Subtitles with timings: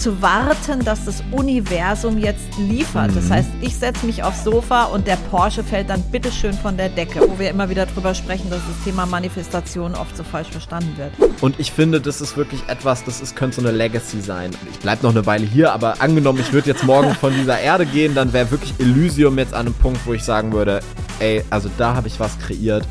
[0.00, 3.14] zu warten, dass das Universum jetzt liefert.
[3.14, 6.88] Das heißt, ich setze mich aufs Sofa und der Porsche fällt dann bitteschön von der
[6.88, 10.96] Decke, wo wir immer wieder drüber sprechen, dass das Thema Manifestation oft so falsch verstanden
[10.96, 11.12] wird.
[11.42, 14.52] Und ich finde, das ist wirklich etwas, das ist, könnte so eine Legacy sein.
[14.72, 17.84] Ich bleibe noch eine Weile hier, aber angenommen, ich würde jetzt morgen von dieser Erde
[17.84, 20.80] gehen, dann wäre wirklich Elysium jetzt an einem Punkt, wo ich sagen würde,
[21.18, 22.86] ey, also da habe ich was kreiert,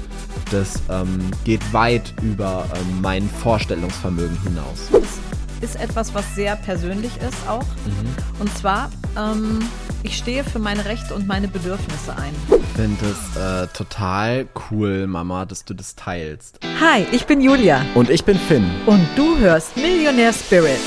[0.52, 4.90] das ähm, geht weit über ähm, mein Vorstellungsvermögen hinaus.
[5.62, 7.66] Ist etwas, was sehr persönlich ist auch.
[8.40, 9.60] Und zwar, ähm,
[10.04, 12.34] ich stehe für meine Rechte und meine Bedürfnisse ein.
[12.50, 16.60] Ich finde es äh, total cool, Mama, dass du das teilst.
[16.80, 18.70] Hi, ich bin Julia Und ich bin Finn.
[18.86, 20.80] und du hörst Millionär Spirit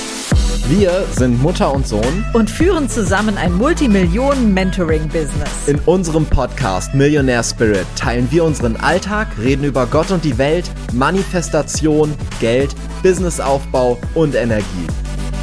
[0.69, 2.25] Wir sind Mutter und Sohn.
[2.34, 5.66] und führen zusammen ein Multimillionen-Mentoring-Business.
[5.66, 10.70] In unserem Podcast Millionaire Spirit teilen wir unseren Alltag, reden über Gott und die Welt,
[10.93, 14.87] Manifestation, Geld, Businessaufbau und Energie.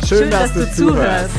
[0.07, 1.29] Schön, dass, du, zuhörst.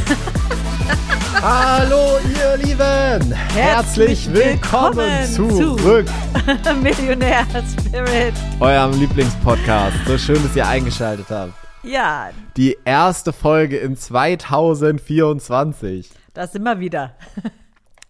[1.42, 6.06] Hallo ihr Lieben, herzlich willkommen, zurück.
[6.82, 7.46] Millionär
[7.88, 8.34] Spirit.
[8.60, 9.96] Eurem Lieblingspodcast.
[10.06, 11.54] So schön, dass ihr eingeschaltet habt.
[11.82, 16.10] Ja, Die erste Folge in 2024.
[16.34, 17.14] da sind wir wieder.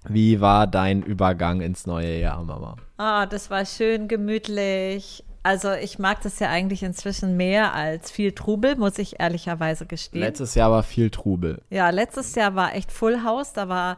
[0.09, 2.77] Wie war dein Übergang ins neue Jahr, Mama?
[2.97, 5.25] Ah, das war schön gemütlich.
[5.43, 10.21] Also ich mag das ja eigentlich inzwischen mehr als viel Trubel, muss ich ehrlicherweise gestehen.
[10.21, 11.63] Letztes Jahr war viel Trubel.
[11.71, 13.97] ja, letztes Jahr war echt Full House, da war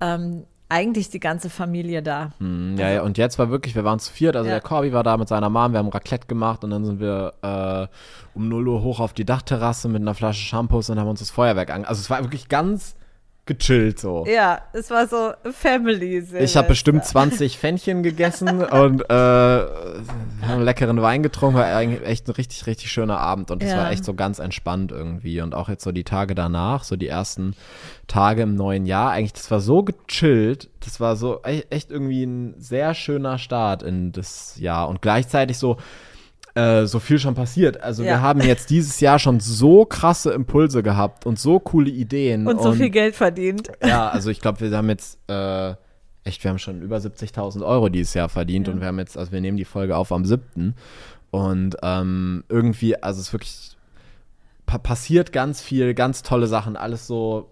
[0.00, 2.30] ähm, eigentlich die ganze Familie da.
[2.38, 4.54] Mm, Ja, ja, und jetzt war wirklich, wir waren zu viert, also Ja.
[4.54, 7.32] der Corby war da mit seiner Mom, wir haben Raclette gemacht und dann sind wir
[7.42, 7.86] äh,
[8.34, 11.30] um 0 Uhr hoch auf die Dachterrasse mit einer Flasche Shampoos und haben uns das
[11.30, 11.84] Feuerwerk an.
[11.84, 12.94] Also es war wirklich ganz
[13.46, 14.24] gechillt so.
[14.26, 16.18] Ja, es war so Family.
[16.38, 21.58] Ich habe bestimmt 20 Fännchen gegessen und äh, einen leckeren Wein getrunken.
[21.58, 23.50] War eigentlich echt ein richtig, richtig schöner Abend.
[23.50, 23.78] Und das Ja.
[23.78, 25.40] war echt so ganz entspannt irgendwie.
[25.40, 27.54] Und auch jetzt so die Tage danach, so die ersten
[28.06, 30.68] Tage im neuen Jahr, eigentlich, das war so gechillt.
[30.84, 34.88] Das war so e- echt irgendwie ein sehr schöner Start in das Jahr.
[34.88, 35.76] Und gleichzeitig so,
[36.60, 37.80] äh, so viel schon passiert.
[37.80, 38.10] Also Ja.
[38.10, 42.46] wir haben jetzt dieses Jahr schon so krasse Impulse gehabt und so coole Ideen.
[42.46, 43.70] und so viel Geld verdient.
[43.84, 45.74] ja, also ich glaube, wir haben jetzt äh,
[46.24, 49.32] echt, wir haben schon über 70.000 Euro dieses Jahr verdient und wir haben jetzt, also
[49.32, 50.74] wir nehmen die Folge auf am 7.
[51.30, 53.76] Und ähm, irgendwie, also es ist wirklich
[54.66, 57.48] pa passiert ganz viel, ganz tolle Sachen, alles so,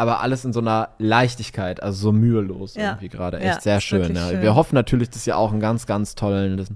[0.00, 2.92] aber alles in so einer Leichtigkeit, also so mühelos Ja.
[2.92, 3.36] irgendwie gerade.
[3.36, 4.28] Ja, Echt sehr ist schön, ja.
[4.30, 4.40] schön.
[4.40, 6.66] Wir hoffen natürlich, dass ihr auch einen ganz, ganz tollen,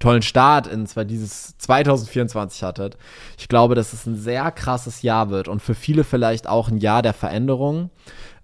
[0.00, 2.98] tollen Start in zwar dieses 2024 hattet.
[3.38, 6.78] Ich glaube, dass es ein sehr krasses Jahr wird und für viele vielleicht auch ein
[6.78, 7.90] Jahr der Veränderung.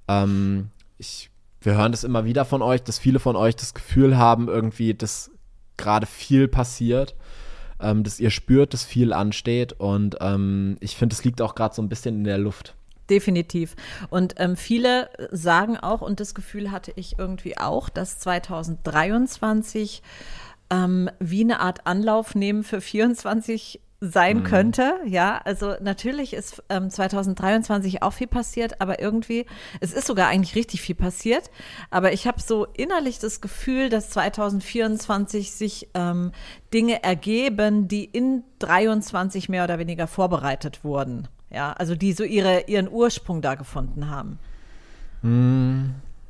[0.06, 0.69] Ähm,
[0.99, 4.47] ich, wir hören das immer wieder von euch, dass viele von euch das Gefühl haben,
[4.47, 5.32] irgendwie, dass
[5.76, 7.16] gerade viel passiert,
[7.81, 11.75] ähm, dass ihr spürt, dass viel ansteht und ähm, ich finde, es liegt auch gerade
[11.75, 12.76] so ein bisschen in der Luft.
[13.11, 13.75] Definitiv.
[14.11, 20.03] Und ähm, viele sagen auch, und das Gefühl hatte ich irgendwie auch, dass 2023
[20.71, 25.01] ähm, wie eine Art Anlauf nehmen für 24 sein könnte.
[25.07, 29.45] Ja, also natürlich ist ähm, 2023 auch viel passiert, aber irgendwie,
[29.81, 31.51] es ist sogar eigentlich richtig viel passiert.
[31.91, 36.33] Aber ich habe so innerlich das Gefühl, dass 2024 sich ähm,
[36.73, 41.27] Dinge ergeben, die in 23 mehr oder weniger vorbereitet wurden.
[41.51, 44.39] Ja, also die so ihre, ihren Ursprung da gefunden haben.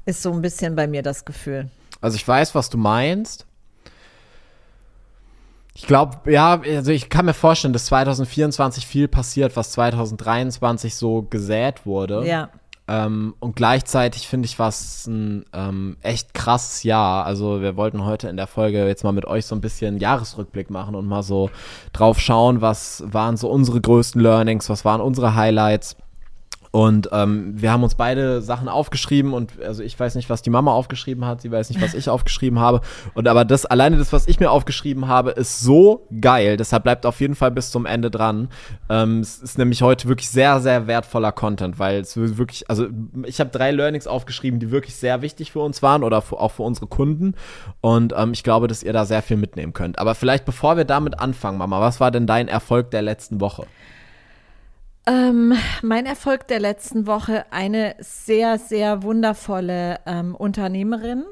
[0.07, 1.69] Ist so ein bisschen bei mir das Gefühl.
[2.01, 3.47] Also ich weiß, was du meinst.
[5.75, 11.23] Ich glaube, ja, also ich kann mir vorstellen, dass 2024 viel passiert, was 2023 so
[11.23, 12.27] gesät wurde.
[12.27, 12.51] Ja.
[12.89, 17.27] Ähm, und gleichzeitig finde ich was ein ähm, echt krasses Jahr.
[17.27, 20.71] Also wir wollten heute in der Folge jetzt mal mit euch so ein bisschen Jahresrückblick
[20.71, 21.51] machen und mal so
[21.93, 25.97] drauf schauen, was waren so unsere größten Learnings, was waren unsere Highlights.
[26.79, 30.51] Und ähm, wir haben uns beide Sachen aufgeschrieben und also ich weiß nicht, was die
[30.51, 32.83] Mama aufgeschrieben hat, sie weiß nicht, was ich aufgeschrieben habe.
[33.15, 36.57] Und aber das, alleine das, was ich mir aufgeschrieben habe, ist so geil.
[36.57, 38.49] Deshalb bleibt auf jeden Fall bis zum Ende dran.
[38.89, 42.87] Ähm, es ist nämlich heute wirklich sehr, sehr wertvoller Content, weil es wirklich, also
[43.25, 46.53] ich habe drei Learnings aufgeschrieben, die wirklich sehr wichtig für uns waren oder für, auch
[46.53, 47.35] für unsere Kunden.
[47.81, 49.99] Und ähm, ich glaube, dass ihr da sehr viel mitnehmen könnt.
[49.99, 53.67] Aber vielleicht bevor wir damit anfangen, Mama, was war denn dein Erfolg der letzten Woche?
[55.09, 61.25] Ähm, mein Erfolg der letzten Woche, eine sehr, sehr wundervolle ähm, Unternehmerin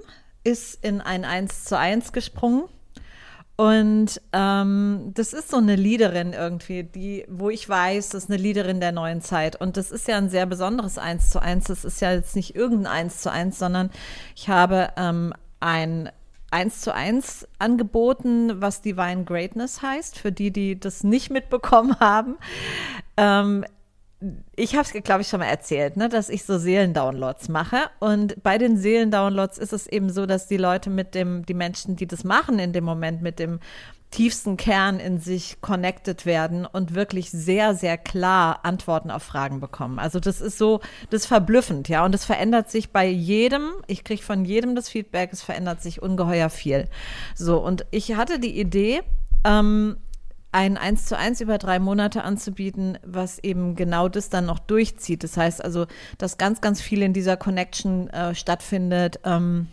[0.44, 2.64] ist in ein 1 zu 1 gesprungen.
[3.56, 8.40] Und ähm, das ist so eine Leaderin irgendwie, die, wo ich weiß, das ist eine
[8.40, 9.61] Leaderin der neuen Zeit.
[9.61, 11.64] Und das ist ja ein sehr besonderes 1 zu 1.
[11.64, 13.90] Das ist ja jetzt nicht irgendein 1 zu 1, sondern
[14.34, 16.11] ich habe ähm, ein
[16.56, 22.37] 1 zu 1 angeboten, was Divine Greatness heißt, für die, die das nicht mitbekommen haben.
[23.19, 23.67] Ähm,
[24.56, 27.91] ich habe es, glaube ich, schon mal erzählt, ne, dass ich so Seelendownloads mache.
[28.00, 31.97] Und bei den Seelendownloads ist es eben so, dass die Leute mit dem, die Menschen,
[31.97, 33.61] die das machen in dem Moment, mit dem
[34.17, 39.99] tiefsten Kern in sich connected werden und wirklich sehr, sehr klar Antworten auf Fragen bekommen.
[39.99, 40.81] Also das ist so,
[41.11, 42.03] das ist verblüffend, ja.
[42.03, 46.01] Und es verändert sich bei jedem, ich kriege von jedem das Feedback, es verändert sich
[46.01, 46.89] ungeheuer viel.
[47.35, 49.03] So, und ich hatte die Idee,
[49.45, 49.99] ähm,
[50.51, 55.25] ein 1 zu 1 über drei Monate anzubieten, was eben genau das dann noch durchzieht.
[55.25, 55.87] Das heißt also,
[56.17, 59.21] dass ganz, ganz viel in dieser Connection äh, stattfindet.
[59.25, 59.69] Ähm,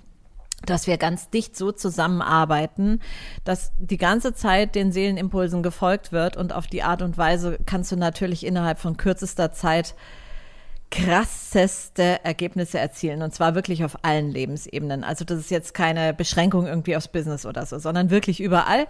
[0.66, 3.00] dass wir ganz dicht so zusammenarbeiten,
[3.44, 7.92] dass die ganze Zeit den Seelenimpulsen gefolgt wird und auf die Art und Weise kannst
[7.92, 9.96] du natürlich innerhalb von kürzester Zeit
[10.94, 15.04] krasseste Ergebnisse erzielen und zwar wirklich auf allen Lebensebenen.
[15.04, 18.86] Also das ist jetzt keine Beschränkung irgendwie aufs Business oder so, sondern wirklich überall.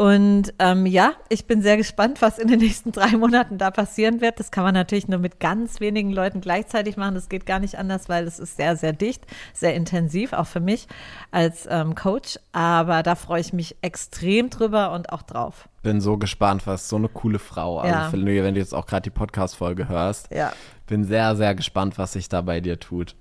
[0.00, 4.22] Und ähm, ja, ich bin sehr gespannt, was in den nächsten drei Monaten da passieren
[4.22, 4.40] wird.
[4.40, 7.16] Das kann man natürlich nur mit ganz wenigen Leuten gleichzeitig machen.
[7.16, 10.60] Das geht gar nicht anders, weil es ist sehr, sehr dicht, sehr intensiv, auch für
[10.60, 10.88] mich
[11.32, 12.38] als ähm, Coach.
[12.52, 15.68] Aber da freue ich mich extrem drüber und auch drauf.
[15.82, 17.80] Bin so gespannt, was so eine coole Frau.
[17.80, 18.10] Also ja.
[18.44, 20.32] wenn du jetzt auch gerade die Podcast-Folge hörst.
[20.32, 20.54] Ja.
[20.86, 23.16] Bin sehr, sehr gespannt, was sich da bei dir tut.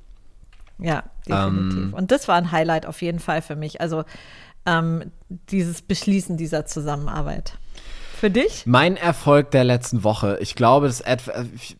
[0.78, 1.78] Ja, definitiv.
[1.78, 3.82] Ähm, und das war ein Highlight auf jeden Fall für mich.
[3.82, 4.06] Also
[4.70, 5.12] ähm,
[5.50, 7.58] dieses Beschließen dieser Zusammenarbeit.
[8.16, 8.64] Für dich?
[8.66, 10.38] Mein Erfolg der letzten Woche.
[10.42, 11.04] Ich glaube, das
[11.56, 11.78] ich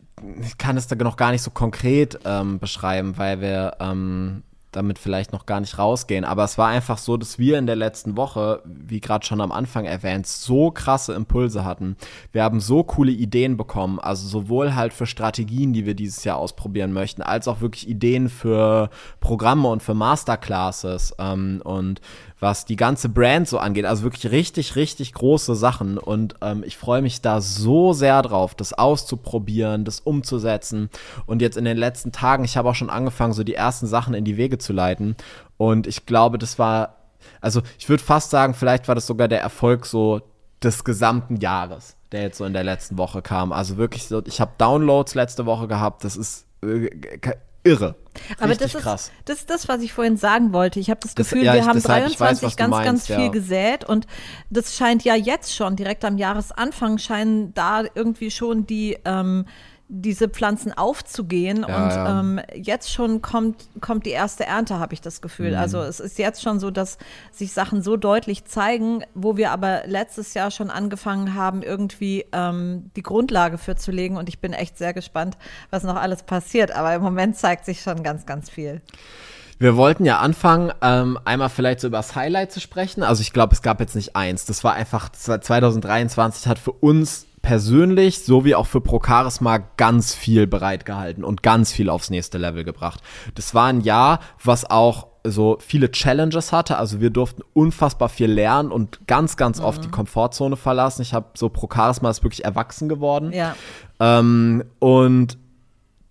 [0.58, 4.42] kann es da noch gar nicht so konkret ähm, beschreiben, weil wir ähm,
[4.72, 6.24] damit vielleicht noch gar nicht rausgehen.
[6.24, 9.52] Aber es war einfach so, dass wir in der letzten Woche, wie gerade schon am
[9.52, 11.96] Anfang erwähnt, so krasse Impulse hatten.
[12.32, 16.36] Wir haben so coole Ideen bekommen, also sowohl halt für Strategien, die wir dieses Jahr
[16.36, 21.14] ausprobieren möchten, als auch wirklich Ideen für Programme und für Masterclasses.
[21.18, 22.00] Ähm, und
[22.40, 23.84] was die ganze Brand so angeht.
[23.84, 25.98] Also wirklich richtig, richtig große Sachen.
[25.98, 30.90] Und ähm, ich freue mich da so sehr drauf, das auszuprobieren, das umzusetzen.
[31.26, 34.14] Und jetzt in den letzten Tagen, ich habe auch schon angefangen, so die ersten Sachen
[34.14, 35.16] in die Wege zu leiten.
[35.58, 36.96] Und ich glaube, das war,
[37.40, 40.22] also ich würde fast sagen, vielleicht war das sogar der Erfolg so
[40.62, 43.52] des gesamten Jahres, der jetzt so in der letzten Woche kam.
[43.52, 46.04] Also wirklich so, ich habe Downloads letzte Woche gehabt.
[46.04, 46.88] Das ist äh,
[47.62, 47.96] irre.
[48.38, 49.12] Aber das ist, krass.
[49.24, 50.80] das ist das, was ich vorhin sagen wollte.
[50.80, 53.26] Ich habe das Gefühl, das, ja, wir haben deshalb, 23 weiß, ganz, meinst, ganz viel
[53.26, 53.28] ja.
[53.28, 54.06] gesät und
[54.50, 59.46] das scheint ja jetzt schon, direkt am Jahresanfang, scheinen da irgendwie schon die ähm,
[59.92, 61.66] diese Pflanzen aufzugehen.
[61.68, 62.38] Ja, und.
[62.38, 65.50] Ähm, jetzt schon kommt, kommt die erste Ernte, habe ich das Gefühl.
[65.50, 65.58] Mhm.
[65.58, 66.96] Also es ist jetzt schon so, dass
[67.32, 72.90] sich Sachen so deutlich zeigen, wo wir aber letztes Jahr schon angefangen haben, irgendwie ähm,
[72.94, 74.16] die Grundlage für zu legen.
[74.16, 75.36] Und ich bin echt sehr gespannt,
[75.70, 76.70] was noch alles passiert.
[76.70, 78.80] Aber im Moment zeigt sich schon ganz, ganz viel.
[79.58, 83.02] Wir wollten ja anfangen, ähm, einmal vielleicht so über das Highlight zu sprechen.
[83.02, 84.46] Also ich glaube, es gab jetzt nicht eins.
[84.46, 91.24] Das war einfach 2023 hat für uns persönlich sowie auch für Procharisma ganz viel bereitgehalten
[91.24, 93.00] und ganz viel aufs nächste Level gebracht.
[93.34, 96.78] Das war ein Jahr, was auch so viele Challenges hatte.
[96.78, 99.64] Also wir durften unfassbar viel lernen und ganz, ganz mhm.
[99.64, 101.02] oft die Komfortzone verlassen.
[101.02, 103.32] Ich habe so Procharisma ist wirklich erwachsen geworden.
[103.32, 103.54] Ja.
[103.98, 105.38] Ähm, und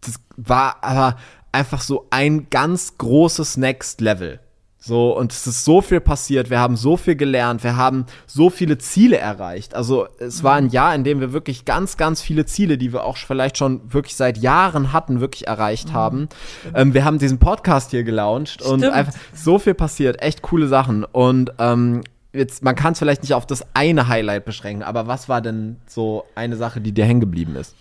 [0.02, 1.18] das war aber
[1.52, 4.40] einfach so ein ganz großes Next Level.
[4.82, 8.50] So, und es ist so viel passiert, wir haben so viel gelernt, wir haben so
[8.50, 9.76] viele Ziele erreicht.
[9.76, 10.70] Also es war ein.
[10.70, 14.16] Jahr, in dem wir wirklich ganz, ganz viele Ziele, die wir auch vielleicht schon wirklich
[14.16, 15.94] seit Jahren hatten, wirklich erreicht mhm.
[15.94, 16.30] haben.
[16.74, 18.70] Ähm, wir haben diesen Podcast hier gelauncht Stimmt.
[18.70, 21.04] und einfach so viel passiert, echt coole Sachen.
[21.04, 22.02] Und ähm,
[22.34, 25.78] jetzt, man kann es vielleicht nicht auf das eine Highlight beschränken, aber was war denn
[25.88, 27.76] so eine Sache, die dir hängen geblieben ist?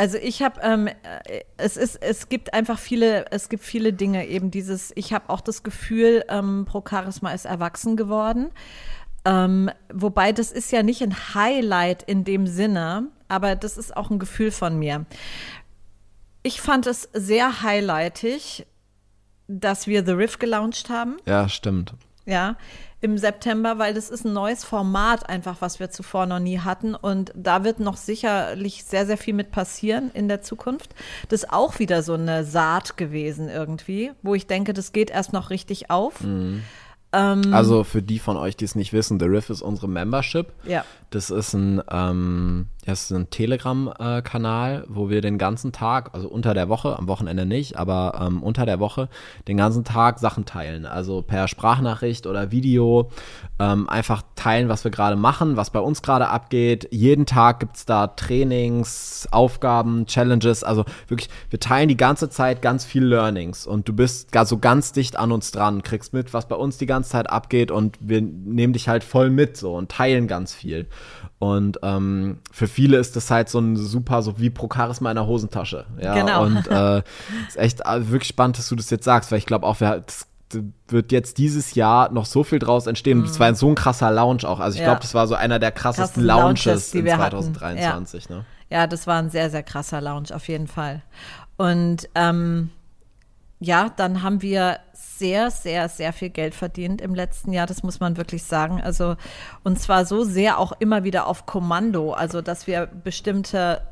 [0.00, 0.94] Also ich habe, ähm, äh,
[1.58, 5.42] es ist, es gibt einfach viele, es gibt viele Dinge eben dieses, ich habe auch
[5.42, 8.50] das Gefühl, ähm, Pro Charisma ist erwachsen geworden.
[9.26, 14.08] Ähm, wobei das ist ja nicht ein Highlight in dem Sinne, aber das ist auch
[14.08, 15.04] ein Gefühl von mir.
[16.42, 18.66] Ich fand es sehr highlightig,
[19.48, 21.18] dass wir The Riff gelauncht haben.
[21.26, 21.92] Ja, stimmt.
[22.24, 22.56] Ja,
[23.00, 26.94] im September, weil das ist ein neues Format einfach, was wir zuvor noch nie hatten.
[26.94, 30.94] Und da wird noch sicherlich sehr, sehr viel mit passieren in der Zukunft.
[31.28, 35.32] Das ist auch wieder so eine Saat gewesen irgendwie, wo ich denke, das geht erst
[35.32, 36.20] noch richtig auf.
[36.20, 36.62] Mhm.
[37.12, 40.52] Ähm, also für die von euch, die es nicht wissen, The Riff ist unsere Membership.
[40.64, 40.84] Ja.
[41.10, 46.54] Das ist ein, ähm, das ist ein Telegram-Kanal, wo wir den ganzen Tag, also unter
[46.54, 49.08] der Woche, am Wochenende nicht, aber ähm, unter der Woche
[49.48, 50.86] den ganzen Tag Sachen teilen.
[50.86, 53.10] Also per Sprachnachricht oder Video
[53.58, 56.88] ähm, einfach teilen, was wir gerade machen, was bei uns gerade abgeht.
[56.92, 60.62] Jeden Tag gibt es da Trainings, Aufgaben, Challenges.
[60.62, 64.92] Also wirklich, wir teilen die ganze Zeit ganz viel Learnings und du bist so ganz
[64.92, 68.22] dicht an uns dran, kriegst mit, was bei uns die ganze Zeit abgeht und wir
[68.22, 70.86] nehmen dich halt voll mit so und teilen ganz viel.
[71.40, 75.16] Und ähm, für viele ist das halt so ein super, so wie Pro Charisma in
[75.16, 75.86] der Hosentasche.
[75.98, 76.44] Ja, Genau.
[76.44, 76.98] und äh,
[77.48, 80.00] ist echt äh, wirklich spannend, dass du das jetzt sagst, weil ich glaube auch, wir,
[80.06, 80.26] das
[80.88, 83.22] wird jetzt dieses Jahr noch so viel draus entstehen.
[83.22, 84.60] Das war so ein krasser Lounge auch.
[84.60, 84.86] Also ich Mhm.
[84.86, 84.90] Ja.
[84.92, 87.36] glaube, das war so einer der krassesten Lounges, Lounges, in wir hatten.
[87.54, 88.28] 2023.
[88.28, 88.44] Ne?
[88.68, 91.02] Ja, das war ein sehr, sehr krasser Lounge, auf jeden Fall.
[91.56, 92.70] Und ähm,
[93.60, 98.00] ja, dann haben wir sehr, sehr, sehr viel Geld verdient im letzten Jahr, das muss
[98.00, 98.80] man wirklich sagen.
[98.80, 99.16] Also,
[99.64, 103.82] und zwar so sehr auch immer wieder auf Kommando, also dass wir bestimmte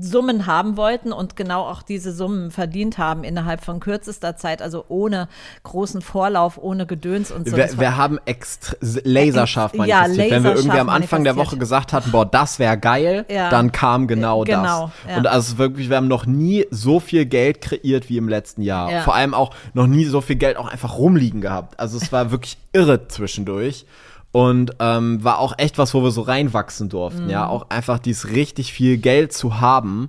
[0.00, 4.84] Summen haben wollten und genau auch diese Summen verdient haben innerhalb von kürzester Zeit, also
[4.88, 5.28] ohne
[5.64, 7.56] großen Vorlauf, ohne Gedöns und so.
[7.56, 10.30] wir, wir haben extra laserscharf Ex- ja, manifestiert.
[10.30, 11.52] Wenn wir irgendwie laserscharf am Anfang der manifestiert.
[11.52, 13.50] Woche gesagt hatten, boah, das wäre geil, Ja.
[13.50, 15.10] dann kam genau, Äh, genau, das.
[15.12, 15.16] ja.
[15.18, 18.90] Und also wirklich, wir haben noch nie so viel Geld kreiert wie im letzten Jahr.
[18.92, 19.00] Ja.
[19.02, 21.78] Vor allem auch noch nie so viel Geld auch einfach rumliegen gehabt.
[21.80, 23.84] Also es war wirklich irre zwischendurch.
[24.32, 27.46] Und ähm, war auch echt was, wo wir so reinwachsen durften, ja.
[27.46, 27.50] Mhm.
[27.50, 30.08] Auch einfach dieses richtig viel Geld zu haben.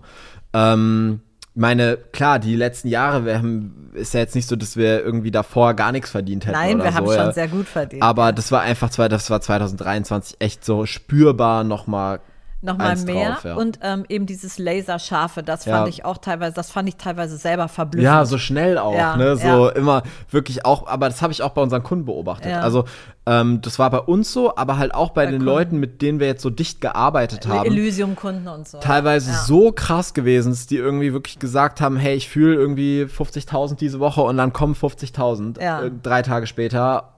[0.53, 1.21] Ähm,
[1.53, 5.31] meine, klar, die letzten Jahre, wir haben, ist ja jetzt nicht so, dass wir irgendwie
[5.31, 6.53] davor gar nichts verdient hätten.
[6.53, 7.33] Nein, oder wir haben so, schon ja.
[7.33, 8.03] sehr gut verdient.
[8.03, 12.21] Aber das war einfach, das war 2023 echt so spürbar nochmal
[12.63, 13.55] Nochmal mehr drauf, ja.
[13.55, 15.77] und ähm, eben dieses Laserscharfe, das Ja.
[15.77, 18.03] fand ich auch teilweise, das fand ich teilweise selber verblüffend.
[18.05, 19.35] Ja, so schnell auch, Ja, ne?
[19.35, 19.69] So ja.
[19.69, 22.51] immer wirklich auch, aber das habe ich auch bei unseren Kunden beobachtet.
[22.51, 22.59] Ja.
[22.61, 22.85] Also
[23.25, 25.45] ähm, das war bei uns so, aber halt auch bei, Bei den Kunden.
[25.45, 27.65] Leuten, mit denen wir jetzt so dicht gearbeitet haben.
[27.65, 28.79] Elysium-Kunden und so.
[28.79, 29.37] Teilweise Ja.
[29.37, 33.99] so krass gewesen, dass die irgendwie wirklich gesagt haben, hey, ich fühle irgendwie 50.000 diese
[33.99, 35.81] Woche und dann kommen 50.000 Ja.
[35.83, 37.13] äh, drei Tage später.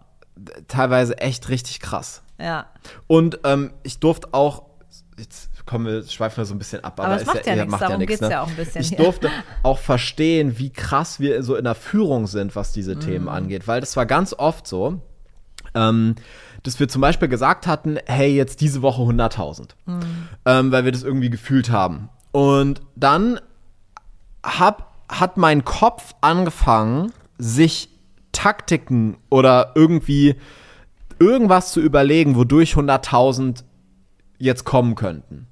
[0.68, 2.22] Teilweise echt richtig krass.
[2.40, 2.66] Ja,
[3.08, 4.64] Und ähm, ich durfte auch,
[5.18, 7.56] jetzt kommen wir, schweifen wir so ein bisschen ab, aber, Aber es ist macht ja
[7.56, 8.98] nichts, macht darum nix, geht's ja auch ein bisschen Ich hier.
[8.98, 9.30] durfte
[9.64, 13.30] auch verstehen, wie krass wir so in der Führung sind, was diese Themen Mhm.
[13.30, 15.00] angeht, weil das war ganz oft so,
[15.76, 16.16] ähm,
[16.64, 20.02] dass wir zum Beispiel gesagt hatten, hey, jetzt diese Woche 100.000, Mhm.
[20.46, 22.10] ähm, weil wir das irgendwie gefühlt haben.
[22.32, 23.40] Und dann
[24.44, 27.90] hab, hat mein Kopf angefangen, sich
[28.32, 30.36] Taktiken oder irgendwie
[31.20, 33.64] irgendwas zu überlegen, wodurch 100.000
[34.38, 35.48] jetzt kommen könnten.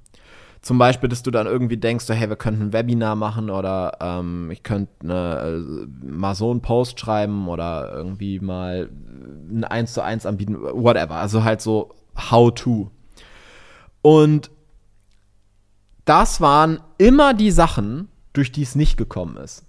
[0.60, 3.98] Zum Beispiel, dass du dann irgendwie denkst, so, hey, wir könnten ein Webinar machen oder
[4.00, 8.88] ähm, ich könnte ne, äh, mal so einen Post schreiben oder irgendwie mal
[9.50, 11.16] ein 1 zu 1 anbieten, whatever.
[11.16, 11.90] Also halt so
[12.30, 12.92] how to.
[14.02, 14.52] Und
[16.04, 19.64] das waren immer die Sachen, durch die es nicht gekommen ist.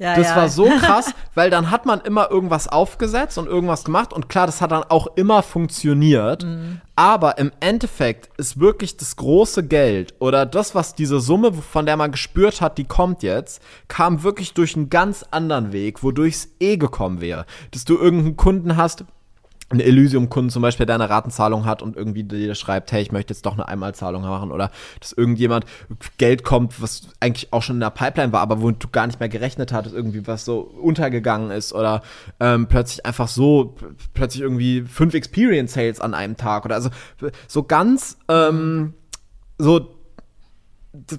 [0.00, 0.36] Ja, Das ja.
[0.36, 4.46] war so krass, weil dann hat man immer irgendwas aufgesetzt und irgendwas gemacht und klar,
[4.46, 6.42] das hat dann auch immer funktioniert.
[6.42, 6.80] Mhm.
[6.96, 11.98] Aber im Endeffekt ist wirklich das große Geld oder das, was diese Summe, von der
[11.98, 16.48] man gespürt hat, die kommt jetzt, kam wirklich durch einen ganz anderen Weg, wodurch es
[16.60, 17.44] eh gekommen wäre.
[17.70, 19.04] Dass du irgendeinen Kunden hast,
[19.70, 23.32] ein Elysium-Kunden zum Beispiel, der eine Ratenzahlung hat und irgendwie dir schreibt, hey, ich möchte
[23.32, 25.64] jetzt doch eine Einmalzahlung machen oder dass irgendjemand
[26.18, 29.20] Geld kommt, was eigentlich auch schon in der Pipeline war, aber wo du gar nicht
[29.20, 32.02] mehr gerechnet hattest, irgendwie was so untergegangen ist oder
[32.40, 33.76] ähm, plötzlich einfach so,
[34.12, 36.90] plötzlich irgendwie fünf Experience-Sales an einem Tag oder also
[37.46, 38.94] so ganz ähm,
[39.58, 39.96] so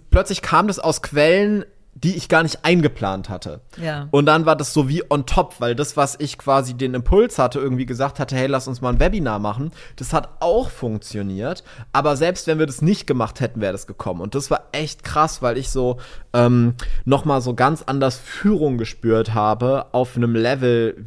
[0.10, 1.64] plötzlich kam das aus Quellen,
[2.04, 3.62] die ich gar nicht eingeplant hatte.
[3.80, 4.08] Ja.
[4.12, 7.38] Und dann war das so wie on top, weil das, was ich quasi den Impuls
[7.38, 11.64] hatte, irgendwie gesagt hatte, hey, lass uns mal ein Webinar machen, das hat auch funktioniert.
[11.94, 14.22] Aber selbst wenn wir das nicht gemacht hätten, wäre das gekommen.
[14.22, 15.98] Und das war echt krass, weil ich so
[16.34, 16.74] ähm,
[17.06, 21.06] nochmal so ganz anders Führung gespürt habe auf einem Level,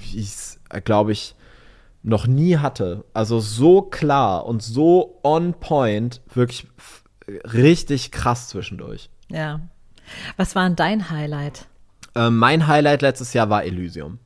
[0.00, 1.34] wie ich es, glaube ich,
[2.04, 3.04] noch nie hatte.
[3.14, 7.02] Also so klar und so on point, wirklich f-
[7.52, 9.10] richtig krass zwischendurch.
[9.28, 9.60] ja.
[10.36, 11.66] Was war denn dein Highlight?
[12.14, 14.18] Ähm, mein Highlight letztes Jahr war Elysium.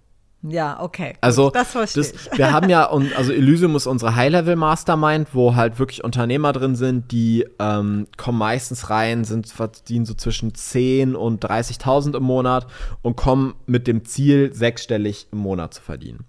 [0.42, 1.10] Ja, okay.
[1.10, 2.38] gut, Also das verstehe das, ich.
[2.38, 7.10] wir haben ja, und, also Elysium ist unsere High-Level-Mastermind, wo halt wirklich Unternehmer drin sind,
[7.10, 12.66] die ähm, kommen meistens rein, sind verdienen so zwischen 10 und 30.000 im Monat
[13.02, 16.24] und kommen mit dem Ziel, sechsstellig im Monat zu verdienen.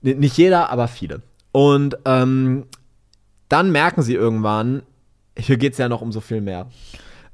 [0.00, 1.20] Nicht jeder, aber viele.
[1.52, 2.64] Und ähm,
[3.50, 4.82] dann merken sie irgendwann,
[5.36, 6.68] hier geht es ja noch um so viel mehr.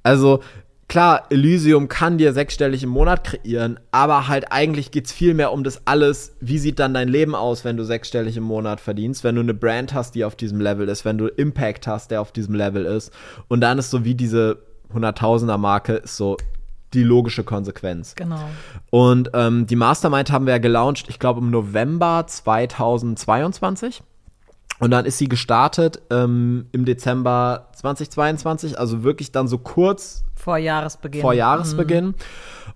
[0.02, 0.40] Also
[0.88, 5.52] klar, Elysium kann dir sechsstellig im Monat kreieren, aber halt eigentlich geht es viel mehr
[5.52, 6.36] um das alles.
[6.40, 9.54] Wie sieht dann dein Leben aus, wenn du sechsstellig im Monat verdienst, wenn du eine
[9.54, 12.84] Brand hast, die auf diesem Level ist, wenn du Impact hast, der auf diesem Level
[12.84, 13.12] ist.
[13.48, 14.58] Und dann ist so wie diese
[14.94, 16.36] 100.000er Marke, ist so
[16.94, 18.14] die logische Konsequenz.
[18.14, 18.40] Genau.
[18.90, 24.02] Und ähm, die Mastermind haben wir ja gelauncht, ich glaube im November 2022.
[24.78, 30.58] Und dann ist sie gestartet ähm, im Dezember 2022, also wirklich dann so kurz Vor
[30.58, 31.22] Jahresbeginn.
[31.22, 32.14] vor Jahresbeginn.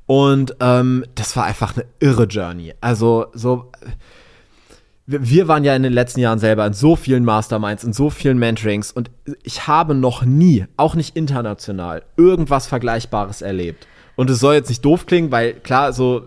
[0.06, 2.74] Und ähm, das war einfach eine irre Journey.
[2.80, 3.70] Also so,
[5.06, 8.38] wir waren ja in den letzten Jahren selber in so vielen Masterminds, in so vielen
[8.38, 9.10] Mentorings und
[9.42, 13.86] ich habe noch nie, auch nicht international, irgendwas Vergleichbares erlebt.
[14.16, 16.22] Und es soll jetzt nicht doof klingen, weil klar, so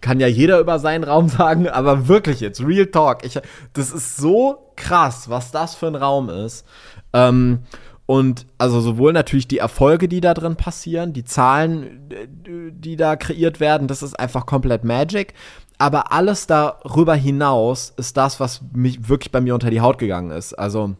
[0.00, 3.24] kann ja jeder über seinen Raum sagen, aber wirklich jetzt, Real Talk.
[3.24, 3.38] Ich,
[3.72, 6.66] das ist so krass, was das für ein Raum ist.
[7.12, 7.60] Ähm,
[8.06, 12.08] und also sowohl natürlich die Erfolge, die da drin passieren, die Zahlen,
[12.46, 15.34] die da kreiert werden, das ist einfach komplett Magic.
[15.78, 20.30] Aber alles darüber hinaus ist das, was mich wirklich bei mir unter die Haut gegangen
[20.30, 20.54] ist.
[20.54, 20.94] Also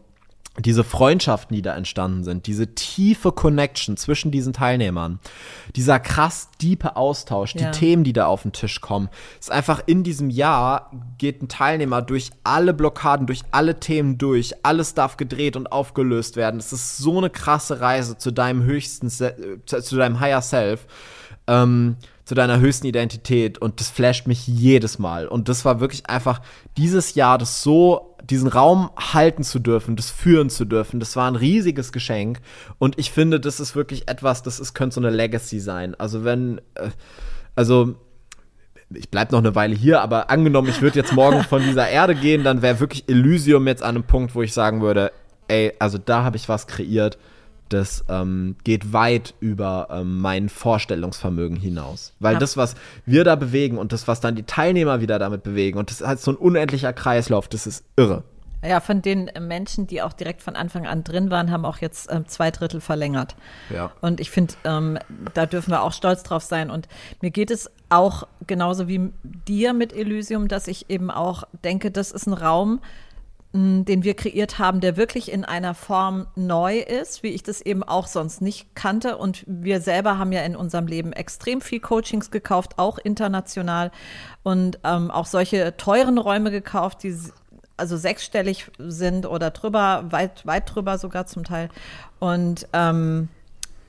[0.59, 5.19] diese Freundschaften, die da entstanden sind, diese tiefe Connection zwischen diesen Teilnehmern,
[5.75, 7.71] dieser krass diepe Austausch, die ja.
[7.71, 9.09] Themen, die da auf den Tisch kommen,
[9.39, 14.53] ist einfach in diesem Jahr geht ein Teilnehmer durch alle Blockaden, durch alle Themen durch,
[14.63, 16.59] alles darf gedreht und aufgelöst werden.
[16.59, 20.87] Es ist so eine krasse Reise zu deinem höchsten, äh, zu deinem Higher Self.
[21.47, 25.29] Ähm, zu deiner höchsten Identität und das flasht mich jedes Mal.
[25.29, 26.41] Und das war wirklich einfach
[26.75, 31.31] dieses Jahr, das so, diesen Raum halten zu dürfen, das führen zu dürfen, das war
[31.31, 32.41] ein riesiges Geschenk.
[32.79, 35.95] Und ich finde, das ist wirklich etwas, das ist, könnte so eine Legacy sein.
[35.95, 36.89] Also wenn, äh,
[37.55, 37.95] also
[38.93, 42.13] ich bleib noch eine Weile hier, aber angenommen, ich würde jetzt morgen von dieser Erde
[42.13, 45.13] gehen, dann wäre wirklich Elysium jetzt an einem Punkt, wo ich sagen würde,
[45.47, 47.17] ey, also da habe ich was kreiert
[47.69, 52.13] das ähm, geht weit über ähm, mein Vorstellungsvermögen hinaus.
[52.19, 52.39] Weil ja.
[52.39, 55.89] das, was wir da bewegen und das, was dann die Teilnehmer wieder damit bewegen, und
[55.89, 58.23] das ist halt so ein unendlicher Kreislauf, das ist irre.
[58.63, 62.11] Ja, von den Menschen, die auch direkt von Anfang an drin waren, haben auch jetzt
[62.11, 63.35] ähm, zwei Drittel verlängert.
[63.69, 63.91] Ja.
[64.01, 64.97] Und ich finde, ähm,
[65.35, 66.71] da dürfen wir auch stolz drauf sein.
[66.71, 66.87] Und
[67.21, 72.11] mir geht es auch genauso wie dir mit Elysium, dass ich eben auch denke, das
[72.11, 72.81] ist ein Raum,
[73.53, 77.81] den wir kreiert haben, der wirklich in einer Form neu ist, wie ich das eben
[77.81, 79.17] auch sonst nicht kannte.
[79.17, 83.91] Und wir selber haben ja in unserem Leben extrem viel Coachings gekauft, auch international
[84.43, 87.15] und ähm, auch solche teuren Räume gekauft, die
[87.77, 91.69] also sechsstellig sind oder drüber, weit, weit drüber sogar zum Teil.
[92.19, 93.29] Und ähm,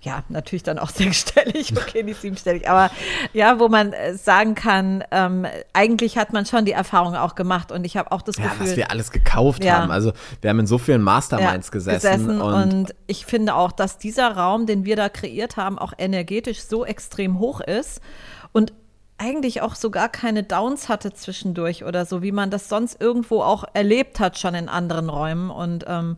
[0.08, 2.90] ja, natürlich dann auch sechsstellig, okay, nicht siebenstellig, aber
[3.32, 7.70] ja, wo man äh, sagen kann, ähm, eigentlich hat man schon die Erfahrung auch gemacht
[7.70, 8.68] und ich habe auch das ja, Gefühl.
[8.68, 9.90] was wir alles gekauft ja, haben.
[9.90, 12.26] Also wir haben in so vielen Masterminds ja, gesessen.
[12.26, 15.92] gesessen und, und, ich finde auch, dass dieser Raum, den wir da kreiert haben, auch
[15.98, 18.00] energetisch so extrem hoch ist
[18.52, 18.72] und
[19.18, 23.42] eigentlich auch so gar keine Downs hatte zwischendurch oder so, wie man das sonst irgendwo
[23.42, 26.16] auch erlebt hat schon in anderen Räumen und ähm,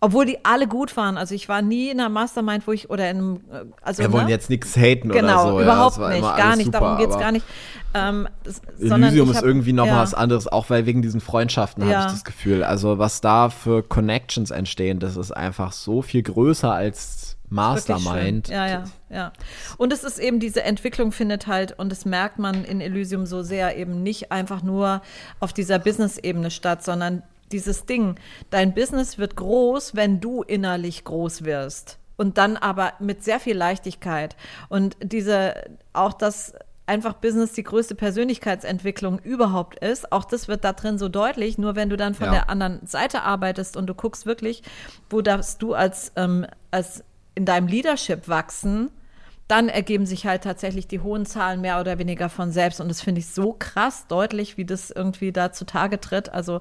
[0.00, 1.16] obwohl die alle gut waren.
[1.16, 3.40] Also ich war nie in einer Mastermind, wo ich oder in einem.
[3.50, 4.14] Äh, also, Wir ne?
[4.14, 5.60] wollen jetzt nichts haten genau, oder so.
[5.62, 6.66] Überhaupt ja, nicht, gar nicht.
[6.66, 7.46] Super, Darum geht es gar nicht.
[7.94, 9.94] Ähm, das, Elysium ist irgendwie noch ja.
[9.94, 11.96] mal was anderes, auch weil wegen diesen Freundschaften ja.
[11.96, 12.62] habe ich das Gefühl.
[12.62, 18.48] Also was da für Connections entstehen, das ist einfach so viel größer als Mastermind.
[18.48, 19.32] Ja, ja, ja.
[19.78, 23.42] Und es ist eben diese Entwicklung findet halt, und das merkt man in Elysium so
[23.42, 25.00] sehr, eben nicht einfach nur
[25.40, 28.16] auf dieser Business-Ebene statt, sondern dieses Ding,
[28.50, 31.98] dein Business wird groß, wenn du innerlich groß wirst.
[32.16, 34.36] Und dann aber mit sehr viel Leichtigkeit.
[34.68, 35.54] Und diese,
[35.92, 36.54] auch das
[36.86, 40.12] einfach Business die größte Persönlichkeitsentwicklung überhaupt ist.
[40.12, 41.58] Auch das wird da drin so deutlich.
[41.58, 42.32] Nur wenn du dann von ja.
[42.32, 44.62] der anderen Seite arbeitest und du guckst wirklich,
[45.10, 47.04] wo darfst du als, ähm, als
[47.34, 48.90] in deinem Leadership wachsen,
[49.48, 52.80] dann ergeben sich halt tatsächlich die hohen Zahlen mehr oder weniger von selbst.
[52.80, 56.28] Und das finde ich so krass deutlich, wie das irgendwie da zutage tritt.
[56.30, 56.60] Also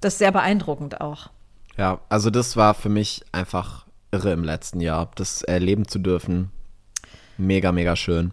[0.00, 1.30] das ist sehr beeindruckend auch.
[1.76, 6.50] Ja, also das war für mich einfach irre im letzten Jahr, das erleben zu dürfen.
[7.36, 8.32] Mega, mega schön.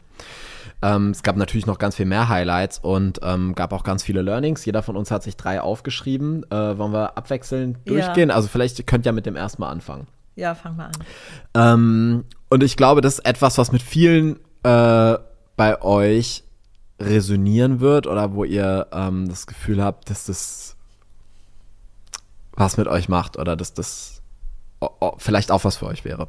[0.83, 4.21] Ähm, es gab natürlich noch ganz viel mehr Highlights und ähm, gab auch ganz viele
[4.21, 4.65] Learnings.
[4.65, 6.43] Jeder von uns hat sich drei aufgeschrieben.
[6.51, 8.29] Äh, wollen wir abwechselnd durchgehen?
[8.29, 8.35] Ja.
[8.35, 10.07] Also vielleicht könnt ihr mit dem ersten Mal anfangen.
[10.35, 10.93] Ja, fang mal an.
[11.53, 15.17] Ähm, und ich glaube, das ist etwas, was mit vielen äh,
[15.55, 16.43] bei euch
[16.99, 20.75] resonieren wird oder wo ihr ähm, das Gefühl habt, dass das
[22.51, 24.21] was mit euch macht oder dass das
[25.17, 26.27] vielleicht auch was für euch wäre.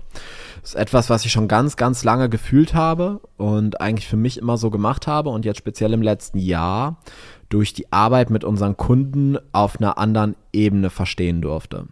[0.61, 4.39] Das ist etwas, was ich schon ganz, ganz lange gefühlt habe und eigentlich für mich
[4.39, 6.99] immer so gemacht habe und jetzt speziell im letzten Jahr
[7.49, 11.89] durch die Arbeit mit unseren Kunden auf einer anderen Ebene verstehen durfte.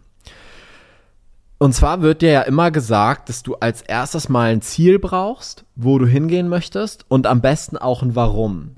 [1.62, 5.66] Und zwar wird dir ja immer gesagt, dass du als erstes mal ein Ziel brauchst,
[5.76, 8.76] wo du hingehen möchtest und am besten auch ein Warum.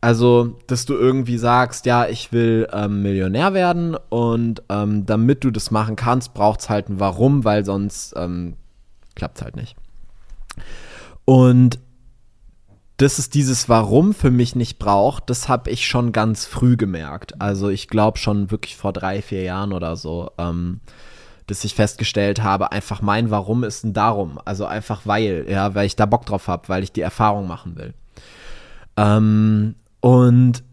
[0.00, 5.50] Also, dass du irgendwie sagst, ja, ich will ähm, Millionär werden und ähm, damit du
[5.50, 8.54] das machen kannst, braucht es halt ein Warum, weil sonst ähm,
[9.16, 9.74] klappt es halt nicht.
[11.24, 11.80] Und
[12.98, 17.40] dass es dieses Warum für mich nicht braucht, das habe ich schon ganz früh gemerkt.
[17.40, 20.30] Also ich glaube schon wirklich vor drei, vier Jahren oder so.
[20.38, 20.80] Ähm,
[21.46, 24.40] dass ich festgestellt habe, einfach mein Warum ist ein Darum.
[24.44, 27.76] Also einfach weil, ja, weil ich da Bock drauf habe, weil ich die Erfahrung machen
[27.76, 27.94] will.
[28.96, 30.64] Ähm, und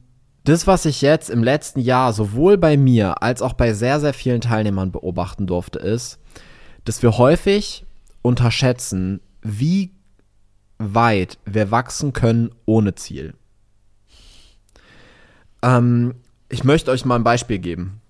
[0.46, 4.14] das, was ich jetzt im letzten Jahr sowohl bei mir als auch bei sehr, sehr
[4.14, 6.20] vielen Teilnehmern beobachten durfte, ist,
[6.86, 7.86] dass wir häufig
[8.22, 9.92] unterschätzen, wie
[10.80, 13.36] weit wir wachsen können ohne Ziel.
[15.62, 16.16] Ähm,
[16.50, 18.02] ich möchte euch mal ein Beispiel geben.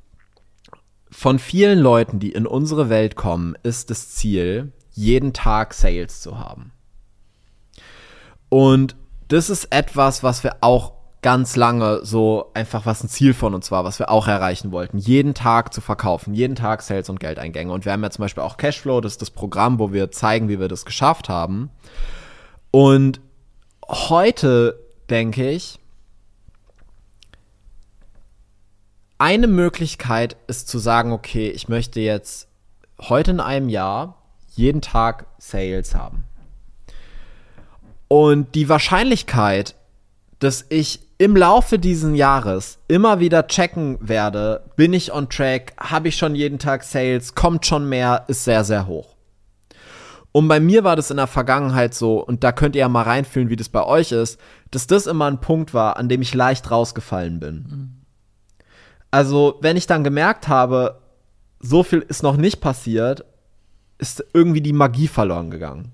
[1.13, 6.39] Von vielen Leuten, die in unsere Welt kommen, ist das Ziel, jeden Tag Sales zu
[6.39, 6.71] haben.
[8.49, 8.95] Und
[9.28, 13.71] das ist etwas, was wir auch ganz lange so einfach was ein Ziel von uns
[13.71, 17.71] war, was wir auch erreichen wollten, jeden Tag zu verkaufen, jeden Tag Sales und Geldeingänge.
[17.71, 20.49] Und wir haben ja zum Beispiel auch Cashflow, das ist das Programm, wo wir zeigen,
[20.49, 21.69] wie wir das geschafft haben.
[22.71, 23.21] Und
[23.88, 25.80] heute denke ich,
[29.17, 32.47] eine Möglichkeit ist zu sagen, okay, ich möchte jetzt
[32.99, 34.17] heute in einem Jahr
[34.56, 36.23] jeden Tag Sales haben.
[38.08, 39.76] Und die Wahrscheinlichkeit,
[40.39, 46.10] dass ich im Laufe dieses Jahres immer wieder checken werde, bin ich on track, habe
[46.10, 49.15] ich schon jeden Tag Sales, kommt schon mehr, ist sehr, sehr hoch.
[50.32, 53.04] Und bei mir war das in der Vergangenheit so, und da könnt ihr ja mal
[53.04, 54.39] reinfühlen, wie das bei euch ist,
[54.71, 57.56] dass das immer ein Punkt war, an dem ich leicht rausgefallen bin.
[57.56, 58.02] Mhm.
[59.13, 60.99] Also, wenn ich dann gemerkt habe,
[61.60, 63.23] so viel ist noch nicht passiert,
[63.99, 65.91] ist irgendwie die Magie verloren gegangen.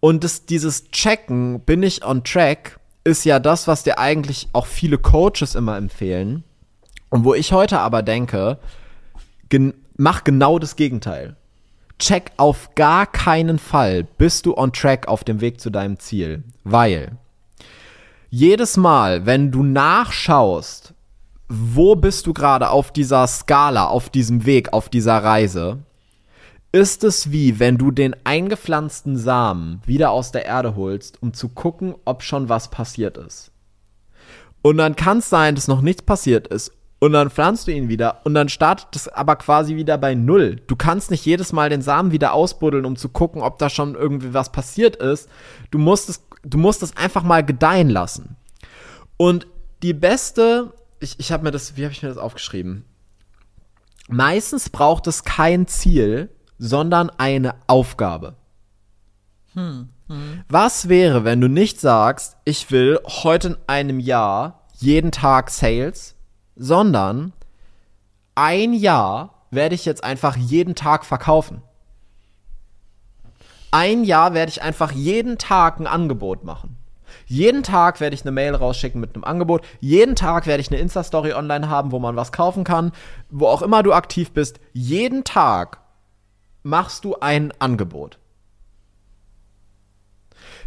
[0.00, 4.66] Und das, dieses Checken, bin ich on track, ist ja das, was dir eigentlich auch
[4.66, 6.42] viele Coaches immer empfehlen.
[7.08, 8.58] Und wo ich heute aber denke,
[9.48, 11.36] gen mach genau das Gegenteil.
[12.00, 16.42] Check auf gar keinen Fall, bist du on track auf dem Weg zu deinem Ziel.
[16.64, 17.16] Weil
[18.28, 20.93] jedes Mal, wenn du nachschaust,
[21.48, 25.78] wo bist du gerade auf dieser Skala, auf diesem Weg, auf dieser Reise,
[26.72, 31.48] ist es wie, wenn du den eingepflanzten Samen wieder aus der Erde holst, um zu
[31.48, 33.52] gucken, ob schon was passiert ist.
[34.62, 36.72] Und dann kann es sein, dass noch nichts passiert ist.
[36.98, 40.62] Und dann pflanzt du ihn wieder und dann startet es aber quasi wieder bei Null.
[40.66, 43.94] Du kannst nicht jedes Mal den Samen wieder ausbuddeln, um zu gucken, ob da schon
[43.94, 45.28] irgendwie was passiert ist.
[45.70, 48.36] Du musst es, du musst es einfach mal gedeihen lassen.
[49.18, 49.46] Und
[49.82, 52.84] die beste ich, ich habe mir das, wie habe ich mir das aufgeschrieben?
[54.08, 58.36] Meistens braucht es kein Ziel, sondern eine Aufgabe.
[59.54, 60.44] Hm, hm.
[60.48, 66.16] Was wäre, wenn du nicht sagst, ich will heute in einem Jahr jeden Tag Sales,
[66.56, 67.32] sondern
[68.34, 71.62] ein Jahr werde ich jetzt einfach jeden Tag verkaufen.
[73.70, 76.73] Ein Jahr werde ich einfach jeden Tag ein Angebot machen.
[77.34, 79.66] Jeden Tag werde ich eine Mail rausschicken mit einem Angebot.
[79.80, 82.92] Jeden Tag werde ich eine Insta-Story online haben, wo man was kaufen kann.
[83.28, 84.60] Wo auch immer du aktiv bist.
[84.72, 85.80] Jeden Tag
[86.62, 88.20] machst du ein Angebot.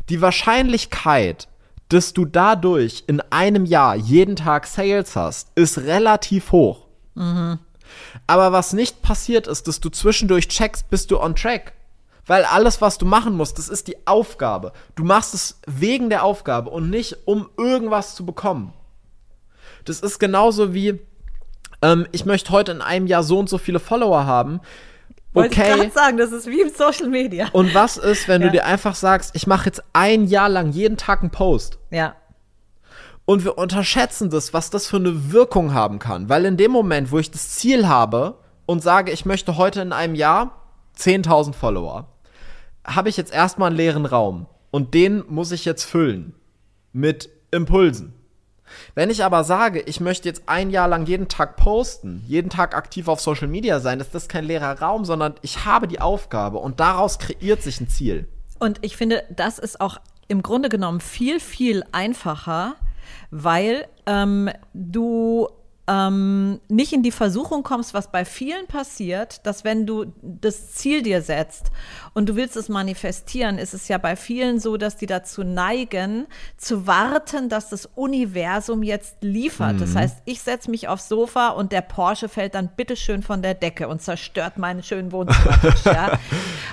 [0.09, 1.47] Die Wahrscheinlichkeit,
[1.87, 6.87] dass du dadurch in einem Jahr jeden Tag Sales hast, ist relativ hoch.
[7.15, 7.59] Mhm.
[8.27, 11.71] Aber was nicht passiert ist, dass du zwischendurch checkst, bist du on track.
[12.27, 14.73] Weil alles, was du machen musst, das ist die Aufgabe.
[14.95, 18.73] Du machst es wegen der Aufgabe und nicht, um irgendwas zu bekommen.
[19.85, 20.99] Das ist genauso wie,
[21.81, 24.59] ähm, ich möchte heute in einem Jahr so und so viele Follower haben.
[25.33, 25.85] Wollte okay.
[25.87, 27.47] ich sagen, das ist wie im Social Media.
[27.53, 28.47] Und was ist, wenn ja.
[28.47, 31.79] du dir einfach sagst, ich mache jetzt ein Jahr lang jeden Tag einen Post?
[31.91, 32.15] Ja.
[33.25, 36.27] Und wir unterschätzen das, was das für eine Wirkung haben kann.
[36.27, 39.93] Weil in dem Moment, wo ich das Ziel habe und sage, ich möchte heute in
[39.93, 40.63] einem Jahr
[40.97, 42.07] 10.000 Follower,
[42.87, 46.33] habe ich jetzt erstmal einen leeren Raum und den muss ich jetzt füllen
[46.93, 48.13] mit Impulsen.
[48.95, 52.75] Wenn ich aber sage, ich möchte jetzt ein Jahr lang jeden Tag posten, jeden Tag
[52.75, 56.57] aktiv auf Social Media sein, ist das kein leerer Raum, sondern ich habe die Aufgabe
[56.57, 58.27] und daraus kreiert sich ein Ziel.
[58.59, 62.75] Und ich finde, das ist auch im Grunde genommen viel, viel einfacher,
[63.31, 65.47] weil ähm, du
[65.87, 71.01] ähm, nicht in die Versuchung kommst, was bei vielen passiert, dass wenn du das Ziel
[71.01, 71.71] dir setzt
[72.13, 76.27] und du willst es manifestieren, ist es ja bei vielen so, dass die dazu neigen,
[76.57, 79.75] zu warten, dass das Universum jetzt liefert.
[79.75, 79.79] Mhm.
[79.79, 83.53] Das heißt, ich setze mich aufs Sofa und der Porsche fällt dann bitteschön von der
[83.53, 85.85] Decke und zerstört meinen schönen Wohnzimmertisch.
[85.85, 86.19] ja.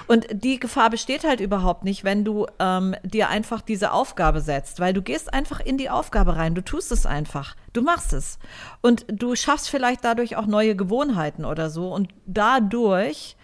[0.06, 4.78] Und die Gefahr besteht halt überhaupt nicht, wenn du ähm, dir einfach diese Aufgabe setzt,
[4.78, 7.56] weil du gehst einfach in die Aufgabe rein, du tust es einfach.
[7.74, 8.38] Du machst es.
[8.80, 11.92] Und du schaffst vielleicht dadurch auch neue Gewohnheiten oder so.
[11.92, 13.36] Und dadurch,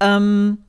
[0.00, 0.64] ähm,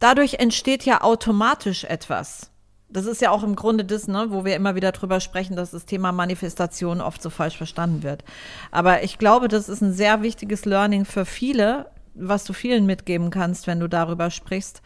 [0.00, 2.50] dadurch entsteht ja automatisch etwas.
[2.88, 5.72] Das ist ja auch im Grunde das, ne, wo wir immer wieder drüber sprechen, dass
[5.72, 8.24] das Thema Manifestation oft so falsch verstanden wird.
[8.70, 13.28] Aber ich glaube, das ist ein sehr wichtiges Learning für viele, was du vielen mitgeben
[13.28, 14.80] kannst, wenn du darüber sprichst.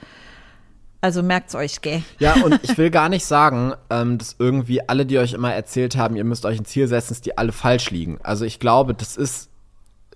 [1.02, 2.02] Also merkt's euch, gell?
[2.20, 5.96] Ja, und ich will gar nicht sagen, ähm, dass irgendwie alle, die euch immer erzählt
[5.96, 8.18] haben, ihr müsst euch ein Ziel setzen, dass die alle falsch liegen.
[8.22, 9.50] Also ich glaube, das ist,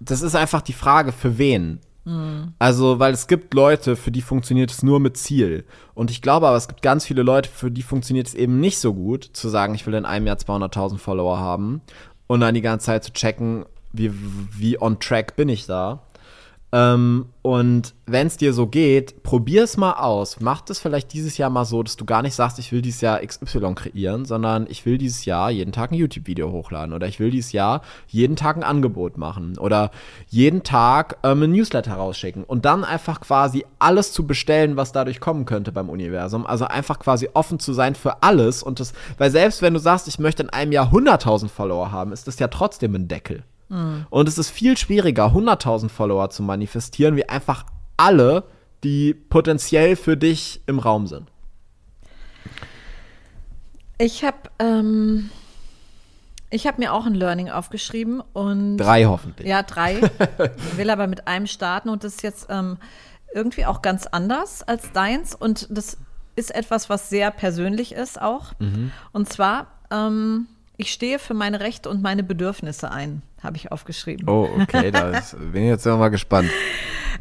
[0.00, 1.80] das ist einfach die Frage, für wen.
[2.60, 5.64] Also, weil es gibt Leute, für die funktioniert es nur mit Ziel.
[5.94, 8.78] Und ich glaube aber, es gibt ganz viele Leute, für die funktioniert es eben nicht
[8.78, 11.80] so gut, zu sagen, ich will in einem Jahr 200.000 Follower haben
[12.28, 14.12] und dann die ganze Zeit zu checken, wie,
[14.56, 16.02] wie on track bin ich da.
[16.72, 20.40] Ähm, und wenn es dir so geht, probier es mal aus.
[20.40, 23.00] Mach das vielleicht dieses Jahr mal so, dass du gar nicht sagst, ich will dieses
[23.00, 27.20] Jahr XY kreieren, sondern ich will dieses Jahr jeden Tag ein YouTube-Video hochladen oder ich
[27.20, 29.92] will dieses Jahr jeden Tag ein Angebot machen oder
[30.28, 35.20] jeden Tag ähm, ein Newsletter rausschicken und dann einfach quasi alles zu bestellen, was dadurch
[35.20, 36.46] kommen könnte beim Universum.
[36.46, 40.08] Also einfach quasi offen zu sein für alles und das, weil selbst wenn du sagst,
[40.08, 43.44] ich möchte in einem Jahr 100.000 Follower haben, ist das ja trotzdem ein Deckel.
[43.68, 48.44] Und es ist viel schwieriger, 100.000 Follower zu manifestieren, wie einfach alle,
[48.84, 51.28] die potenziell für dich im Raum sind.
[53.98, 55.30] Ich habe ähm,
[56.50, 59.48] ich habe mir auch ein Learning aufgeschrieben und Drei hoffentlich.
[59.48, 60.00] ja drei.
[60.76, 62.76] will aber mit einem starten und das ist jetzt ähm,
[63.34, 65.96] irgendwie auch ganz anders als deins und das
[66.36, 68.52] ist etwas, was sehr persönlich ist auch.
[69.12, 74.28] Und zwar ähm, ich stehe für meine Rechte und meine Bedürfnisse ein, habe ich aufgeschrieben.
[74.28, 76.50] Oh, okay, da ist, bin ich jetzt mal gespannt.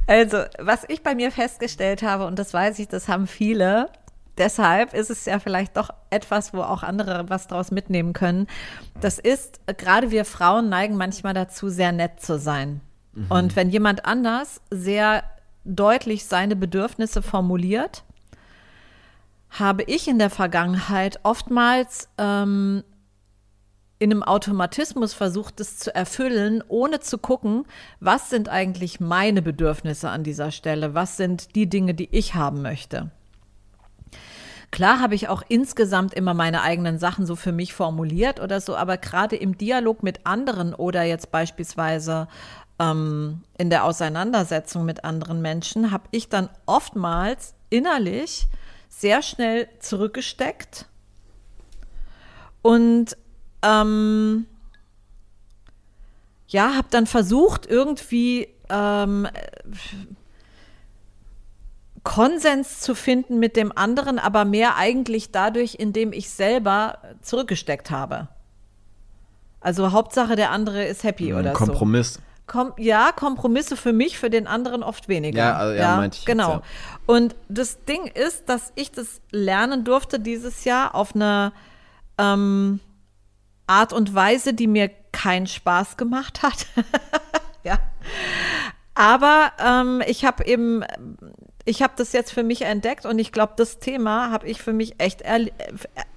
[0.07, 3.89] Also, was ich bei mir festgestellt habe, und das weiß ich, das haben viele,
[4.37, 8.47] deshalb ist es ja vielleicht doch etwas, wo auch andere was draus mitnehmen können.
[8.99, 12.81] Das ist, gerade wir Frauen neigen manchmal dazu, sehr nett zu sein.
[13.29, 15.23] Und wenn jemand anders sehr
[15.63, 18.03] deutlich seine Bedürfnisse formuliert,
[19.49, 22.83] habe ich in der Vergangenheit oftmals ähm,
[24.05, 27.65] in einem Automatismus versucht, es zu erfüllen, ohne zu gucken,
[27.99, 32.61] was sind eigentlich meine Bedürfnisse an dieser Stelle, was sind die Dinge, die ich haben
[32.61, 33.09] möchte.
[34.69, 38.75] Klar habe ich auch insgesamt immer meine eigenen Sachen so für mich formuliert oder so,
[38.75, 42.27] aber gerade im Dialog mit anderen oder jetzt beispielsweise
[42.77, 48.45] ähm, in der Auseinandersetzung mit anderen Menschen habe ich dann oftmals innerlich
[48.87, 50.85] sehr schnell zurückgesteckt
[52.61, 53.17] und
[53.65, 54.45] ähm,
[56.47, 59.27] ja, habe dann versucht, irgendwie ähm,
[62.03, 68.27] Konsens zu finden mit dem anderen, aber mehr eigentlich dadurch, indem ich selber zurückgesteckt habe.
[69.59, 71.65] Also Hauptsache, der andere ist happy oder so.
[71.65, 72.19] Kompromiss.
[72.45, 75.39] Kom ja, Kompromisse für mich, für den anderen oft weniger.
[75.39, 76.49] Ja, also, ja, meinte ich jetzt, Genau.
[76.51, 76.61] ja.
[77.07, 81.51] Und das Ding ist, dass ich das lernen durfte dieses Jahr auf eine
[82.19, 82.79] ähm,
[83.67, 86.67] Art und Weise, die mir keinen Spaß gemacht hat.
[87.63, 87.79] ja.
[88.93, 90.83] Aber ähm, ich habe eben,
[91.65, 94.71] ich habe das jetzt für mich entdeckt und ich glaube, das Thema habe ich für
[94.71, 95.51] mich echt äh,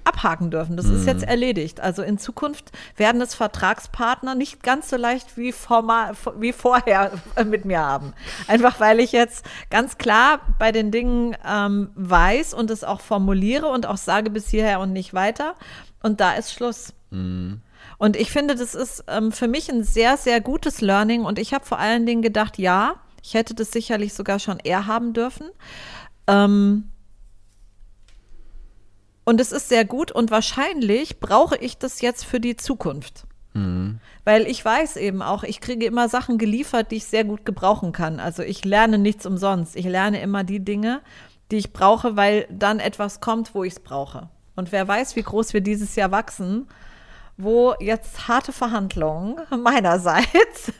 [0.04, 0.76] abhaken dürfen.
[0.76, 1.80] Das ist jetzt erledigt.
[1.80, 7.12] Also in Zukunft werden es Vertragspartner nicht ganz so leicht wie, formal, wie vorher
[7.44, 8.14] mit mir haben.
[8.46, 13.66] Einfach weil ich jetzt ganz klar bei den Dingen ähm, weiß und es auch formuliere
[13.66, 15.54] und auch sage bis hierher und nicht weiter.
[16.02, 16.94] Und da ist Schluss.
[17.10, 21.24] Und ich finde, das ist ähm, für mich ein sehr, sehr gutes Learning.
[21.24, 24.86] Und ich habe vor allen Dingen gedacht, ja, ich hätte das sicherlich sogar schon eher
[24.86, 25.50] haben dürfen.
[26.26, 26.90] Ähm,
[29.24, 33.26] und es ist sehr gut und wahrscheinlich brauche ich das jetzt für die Zukunft.
[34.24, 37.92] Weil ich weiß eben auch, ich kriege immer Sachen geliefert, die ich sehr gut gebrauchen
[37.92, 38.20] kann.
[38.20, 39.76] Also ich lerne nichts umsonst.
[39.76, 41.00] Ich lerne immer die Dinge,
[41.50, 44.28] die ich brauche, weil dann etwas kommt, wo ich es brauche.
[44.56, 46.68] Und wer weiß, wie groß wir dieses Jahr wachsen,
[47.38, 50.72] wo jetzt harte Verhandlungen meinerseits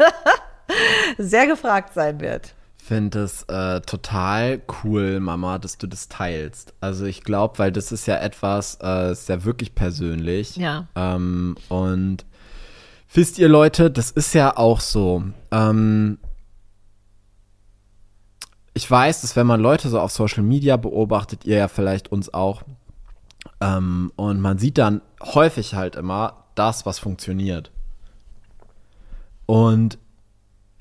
[1.19, 2.55] sehr gefragt sein wird.
[2.77, 6.75] finde es äh, total cool, Mama, dass du das teilst.
[6.81, 10.57] Also ich glaube, weil das ist ja etwas, äh, ist ja wirklich persönlich.
[10.57, 10.89] Ja.
[10.97, 12.27] Ähm, und
[13.13, 15.23] wisst ihr Leute, das ist ja auch so.
[15.53, 16.19] Ähm,
[18.75, 22.33] ich weiß, dass wenn man Leute so auf Social Media beobachtet, ihr ja vielleicht uns
[22.33, 22.63] auch,
[23.61, 27.71] ähm, und man sieht dann häufig halt immer das, was funktioniert.
[29.47, 29.99] Und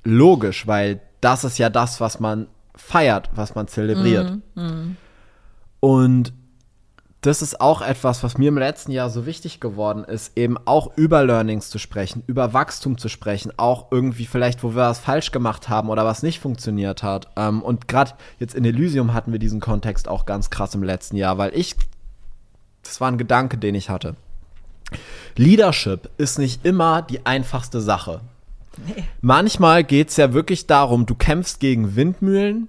[0.03, 4.27] logisch, weil das ist ja das, was man feiert, was man zelebriert.
[5.79, 6.33] Und
[7.21, 10.95] das ist auch etwas, was mir im letzten Jahr so wichtig geworden ist, eben auch
[10.95, 15.31] über Learnings zu sprechen, über Wachstum zu sprechen, auch irgendwie vielleicht, wo wir was falsch
[15.31, 17.27] gemacht haben oder was nicht funktioniert hat.
[17.35, 21.17] Ähm, und gerade jetzt in Elysium hatten wir diesen Kontext auch ganz krass im letzten
[21.17, 21.75] Jahr, weil ich,
[22.83, 24.15] das war ein Gedanke, den ich hatte.
[25.37, 28.21] Leadership ist nicht immer die einfachste Sache.
[29.21, 32.67] Manchmal geht es ja wirklich darum, du kämpfst gegen Windmühlen,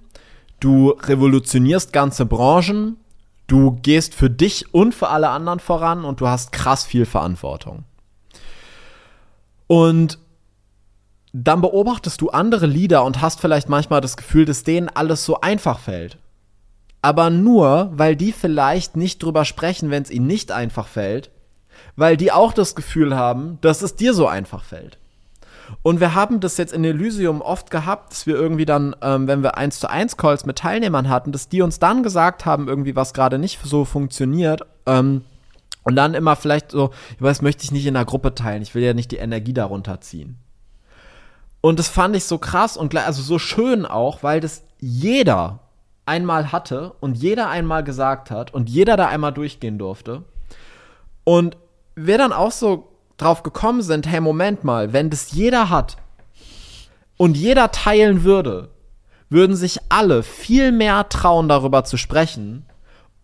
[0.59, 2.97] du revolutionierst ganze Branchen
[3.49, 7.83] Du gehst für dich und für alle anderen voran und du hast krass viel Verantwortung.
[9.65, 10.19] Und
[11.33, 15.41] dann beobachtest du andere Lieder und hast vielleicht manchmal das Gefühl, dass denen alles so
[15.41, 16.19] einfach fällt.
[17.01, 21.31] Aber nur, weil die vielleicht nicht drüber sprechen, wenn es ihnen nicht einfach fällt,
[21.99, 24.97] weil die auch das Gefühl haben, dass es dir so einfach fällt.
[25.83, 29.43] Und wir haben das jetzt in Elysium oft gehabt, dass wir irgendwie dann, ähm, wenn
[29.43, 32.95] wir 1 zu 1 Calls mit Teilnehmern hatten, dass die uns dann gesagt haben, irgendwie,
[32.95, 34.61] was gerade nicht so funktioniert.
[34.85, 35.23] Ähm,
[35.83, 38.75] und dann immer vielleicht so, ich weiß, möchte ich nicht in der Gruppe teilen, ich
[38.75, 40.37] will ja nicht die Energie darunter ziehen.
[41.61, 45.59] Und das fand ich so krass und also so schön auch, weil das jeder
[46.05, 50.23] einmal hatte und jeder einmal gesagt hat und jeder da einmal durchgehen durfte.
[51.25, 51.57] Und
[52.05, 55.97] wir dann auch so drauf gekommen sind, hey, Moment mal, wenn das jeder hat
[57.17, 58.69] und jeder teilen würde,
[59.29, 62.65] würden sich alle viel mehr trauen, darüber zu sprechen.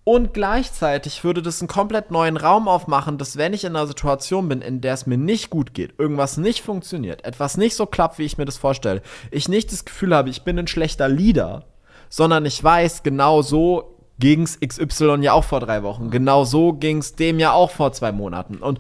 [0.03, 4.47] Und gleichzeitig würde das einen komplett neuen Raum aufmachen, dass wenn ich in einer Situation
[4.49, 8.19] bin, in der es mir nicht gut geht, irgendwas nicht funktioniert, etwas nicht so klappt,
[8.19, 11.65] wie ich mir das vorstelle, ich nicht das Gefühl habe, ich bin ein schlechter Leader,
[12.09, 17.15] sondern ich weiß, genau so ging's XY ja auch vor drei Wochen, genau so ging's
[17.15, 18.57] dem ja auch vor zwei Monaten.
[18.57, 18.79] Und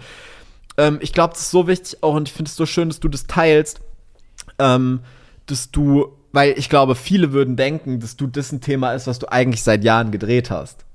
[0.77, 2.99] ähm, ich glaube, das ist so wichtig auch und ich finde es so schön, dass
[2.99, 3.81] du das teilst,
[4.59, 5.01] ähm,
[5.45, 9.19] dass du, weil ich glaube, viele würden denken, dass du das ein Thema ist, was
[9.19, 10.85] du eigentlich seit Jahren gedreht hast.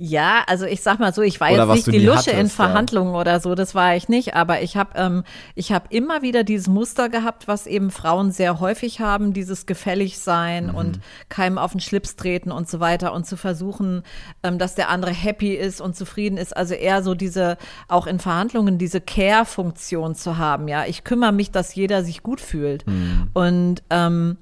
[0.00, 2.48] Ja, also ich sag mal so, ich war oder jetzt nicht die Lusche hattest, in
[2.48, 3.20] Verhandlungen ja.
[3.20, 5.24] oder so, das war ich nicht, aber ich habe ähm,
[5.56, 10.18] ich habe immer wieder dieses Muster gehabt, was eben Frauen sehr häufig haben, dieses gefällig
[10.20, 10.74] sein mhm.
[10.76, 14.04] und keinem auf den Schlips treten und so weiter und zu versuchen,
[14.44, 17.58] ähm, dass der andere happy ist und zufrieden ist, also eher so diese
[17.88, 22.40] auch in Verhandlungen diese Care-Funktion zu haben, ja, ich kümmere mich, dass jeder sich gut
[22.40, 23.30] fühlt mhm.
[23.34, 24.36] und ähm,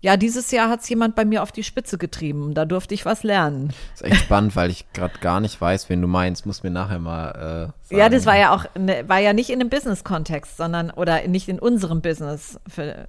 [0.00, 2.54] ja, dieses Jahr hat es jemand bei mir auf die Spitze getrieben.
[2.54, 3.68] Da durfte ich was lernen.
[3.92, 6.46] Das ist echt spannend, weil ich gerade gar nicht weiß, wen du meinst.
[6.46, 8.00] Muss mir nachher mal äh, sagen.
[8.00, 11.48] Ja, das war ja auch, ne, war ja nicht in einem Business-Kontext, sondern oder nicht
[11.48, 12.60] in unserem Business.
[12.68, 13.08] Für,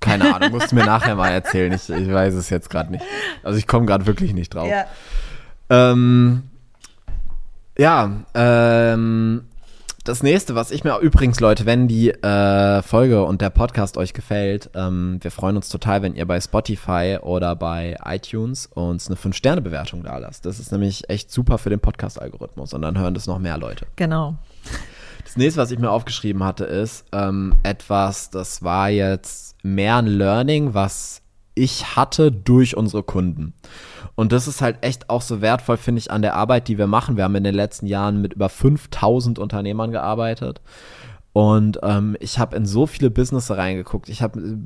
[0.00, 1.72] keine Ahnung, musst du mir nachher mal erzählen.
[1.72, 3.04] Ich, ich weiß es jetzt gerade nicht.
[3.42, 4.68] Also ich komme gerade wirklich nicht drauf.
[4.68, 4.84] Ja.
[5.70, 6.42] Ähm,
[7.78, 9.48] ja, ähm,
[10.04, 14.14] das nächste, was ich mir übrigens, Leute, wenn die äh, Folge und der Podcast euch
[14.14, 19.16] gefällt, ähm, wir freuen uns total, wenn ihr bei Spotify oder bei iTunes uns eine
[19.16, 20.46] 5-Sterne-Bewertung da lasst.
[20.46, 23.86] Das ist nämlich echt super für den Podcast-Algorithmus und dann hören das noch mehr Leute.
[23.96, 24.36] Genau.
[25.24, 30.06] Das nächste, was ich mir aufgeschrieben hatte, ist ähm, etwas, das war jetzt mehr ein
[30.06, 31.20] Learning, was
[31.54, 33.54] ich hatte durch unsere Kunden.
[34.14, 36.86] Und das ist halt echt auch so wertvoll, finde ich, an der Arbeit, die wir
[36.86, 37.16] machen.
[37.16, 40.60] Wir haben in den letzten Jahren mit über 5000 Unternehmern gearbeitet.
[41.32, 44.08] Und ähm, ich habe in so viele Business reingeguckt.
[44.08, 44.56] Ich habe äh,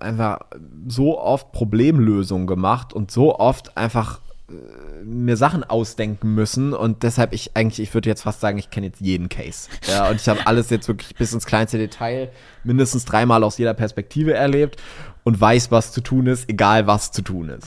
[0.00, 0.40] einfach
[0.86, 7.32] so oft Problemlösungen gemacht und so oft einfach äh, mir Sachen ausdenken müssen und deshalb
[7.32, 9.68] ich eigentlich, ich würde jetzt fast sagen, ich kenne jetzt jeden Case.
[9.88, 12.30] Ja, und ich habe alles jetzt wirklich bis ins kleinste Detail
[12.62, 14.80] mindestens dreimal aus jeder Perspektive erlebt
[15.28, 17.66] und weiß, was zu tun ist, egal was zu tun ist.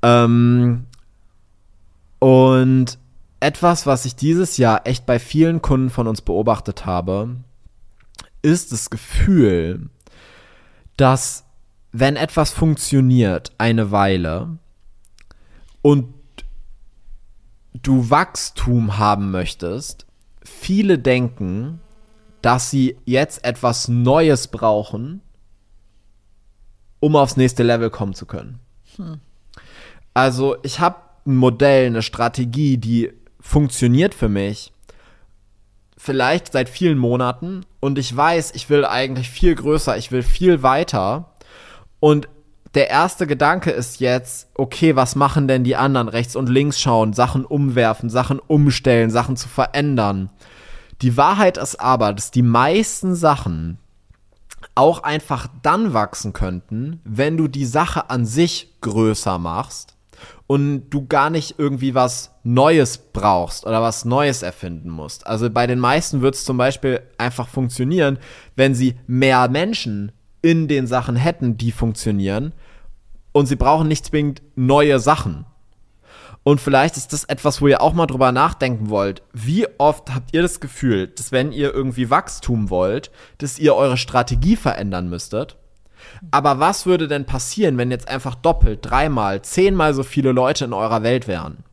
[0.00, 0.86] Ähm,
[2.20, 2.98] und
[3.40, 7.34] etwas, was ich dieses Jahr echt bei vielen Kunden von uns beobachtet habe,
[8.42, 9.90] ist das Gefühl,
[10.96, 11.46] dass
[11.90, 14.58] wenn etwas funktioniert eine Weile
[15.82, 16.14] und
[17.72, 20.06] du Wachstum haben möchtest,
[20.44, 21.80] viele denken,
[22.40, 25.22] dass sie jetzt etwas Neues brauchen,
[27.00, 28.58] um aufs nächste Level kommen zu können.
[28.96, 29.20] Hm.
[30.14, 34.72] Also ich habe ein Modell, eine Strategie, die funktioniert für mich.
[35.96, 40.62] Vielleicht seit vielen Monaten und ich weiß, ich will eigentlich viel größer, ich will viel
[40.62, 41.32] weiter.
[42.00, 42.28] Und
[42.74, 46.08] der erste Gedanke ist jetzt, okay, was machen denn die anderen?
[46.08, 50.30] Rechts und links schauen, Sachen umwerfen, Sachen umstellen, Sachen zu verändern.
[51.02, 53.78] Die Wahrheit ist aber, dass die meisten Sachen
[54.78, 59.96] auch einfach dann wachsen könnten, wenn du die Sache an sich größer machst
[60.46, 65.26] und du gar nicht irgendwie was Neues brauchst oder was Neues erfinden musst.
[65.26, 68.18] Also bei den meisten wird es zum Beispiel einfach funktionieren,
[68.54, 70.12] wenn sie mehr Menschen
[70.42, 72.52] in den Sachen hätten, die funktionieren
[73.32, 75.44] und sie brauchen nicht zwingend neue Sachen.
[76.48, 79.20] Und vielleicht ist das etwas, wo ihr auch mal drüber nachdenken wollt.
[79.34, 83.98] Wie oft habt ihr das Gefühl, dass wenn ihr irgendwie Wachstum wollt, dass ihr eure
[83.98, 85.58] Strategie verändern müsstet?
[86.30, 90.72] Aber was würde denn passieren, wenn jetzt einfach doppelt, dreimal, zehnmal so viele Leute in
[90.72, 91.64] eurer Welt wären?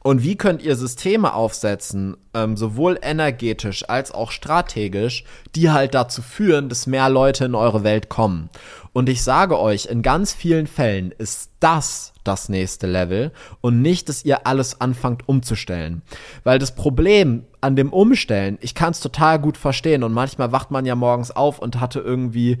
[0.00, 5.24] Und wie könnt ihr Systeme aufsetzen, ähm, sowohl energetisch als auch strategisch,
[5.54, 8.48] die halt dazu führen, dass mehr Leute in eure Welt kommen?
[8.92, 14.08] Und ich sage euch, in ganz vielen Fällen ist das das nächste Level und nicht,
[14.08, 16.02] dass ihr alles anfangt umzustellen.
[16.44, 20.70] Weil das Problem an dem Umstellen, ich kann es total gut verstehen und manchmal wacht
[20.70, 22.58] man ja morgens auf und hatte irgendwie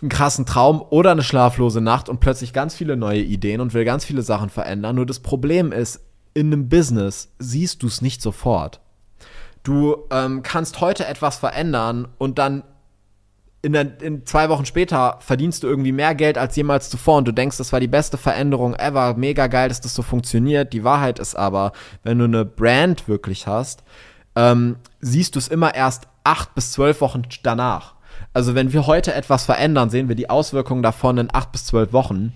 [0.00, 3.84] einen krassen Traum oder eine schlaflose Nacht und plötzlich ganz viele neue Ideen und will
[3.84, 4.96] ganz viele Sachen verändern.
[4.96, 6.00] Nur das Problem ist,
[6.34, 8.80] in einem Business siehst du es nicht sofort.
[9.62, 12.62] Du ähm, kannst heute etwas verändern und dann
[13.60, 17.28] in, der, in, zwei Wochen später verdienst du irgendwie mehr Geld als jemals zuvor und
[17.28, 20.72] du denkst, das war die beste Veränderung ever, mega geil, dass das so funktioniert.
[20.72, 21.72] Die Wahrheit ist aber,
[22.04, 23.82] wenn du eine Brand wirklich hast,
[24.36, 27.94] ähm, siehst du es immer erst acht bis zwölf Wochen danach.
[28.32, 31.92] Also wenn wir heute etwas verändern, sehen wir die Auswirkungen davon in acht bis zwölf
[31.92, 32.32] Wochen,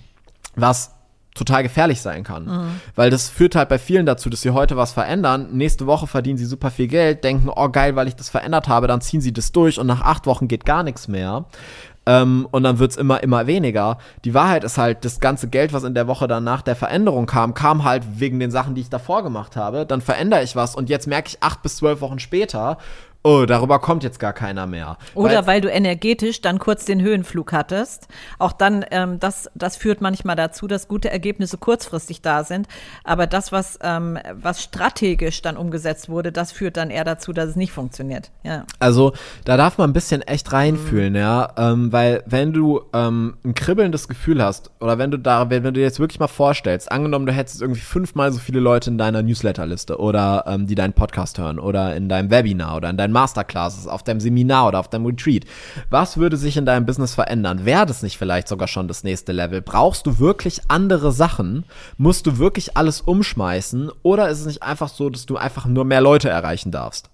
[0.57, 0.93] was
[1.35, 2.45] total gefährlich sein kann.
[2.45, 2.80] Mhm.
[2.95, 6.39] Weil das führt halt bei vielen dazu, dass sie heute was verändern, nächste Woche verdienen
[6.39, 9.33] sie super viel Geld, denken, oh geil, weil ich das verändert habe, dann ziehen sie
[9.33, 11.47] das durch und nach acht Wochen geht gar nichts mehr.
[12.05, 13.99] Ähm, und dann wird's immer, immer weniger.
[14.24, 17.26] Die Wahrheit ist halt, das ganze Geld, was in der Woche dann nach der Veränderung
[17.26, 19.87] kam, kam halt wegen den Sachen, die ich davor gemacht habe.
[19.87, 22.78] Dann verändere ich was und jetzt merke ich acht bis zwölf Wochen später,
[23.22, 24.98] oh, darüber kommt jetzt gar keiner mehr.
[25.14, 28.08] Oder weil, du energetisch dann kurz den Höhenflug hattest.
[28.38, 32.66] Auch dann, ähm, das, das führt manchmal dazu, dass gute Ergebnisse kurzfristig da sind.
[33.04, 37.50] Aber das, was, ähm, was strategisch dann umgesetzt wurde, das führt dann eher dazu, dass
[37.50, 38.30] es nicht funktioniert.
[38.42, 38.64] Ja.
[38.80, 39.12] Also
[39.44, 41.18] da darf man ein bisschen echt reinfühlen, mhm.
[41.18, 41.52] ja.
[41.56, 45.74] Ähm, weil wenn du ähm, ein kribbelndes Gefühl hast, oder wenn du da, wenn, wenn
[45.74, 48.98] du dir jetzt wirklich mal vorstellst, angenommen, du hättest irgendwie fünfmal so viele Leute in
[48.98, 53.11] deiner Newsletterliste oder ähm, die deinen Podcast hören oder in deinem Webinar oder in deinem
[53.12, 55.44] Masterclasses, auf deinem Seminar oder auf deinem Retreat.
[55.90, 57.64] Was würde sich in deinem Business verändern?
[57.64, 59.62] Wäre das nicht vielleicht sogar schon das nächste Level?
[59.62, 61.64] Brauchst du wirklich andere Sachen?
[61.98, 63.90] Musst du wirklich alles umschmeißen?
[64.02, 67.10] Oder ist es nicht einfach so, dass du einfach nur mehr Leute erreichen darfst?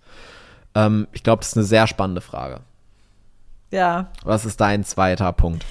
[0.75, 2.61] Ähm, ich glaube, das ist eine sehr spannende Frage.
[3.71, 4.11] Ja.
[4.25, 5.65] Was ist dein zweiter Punkt?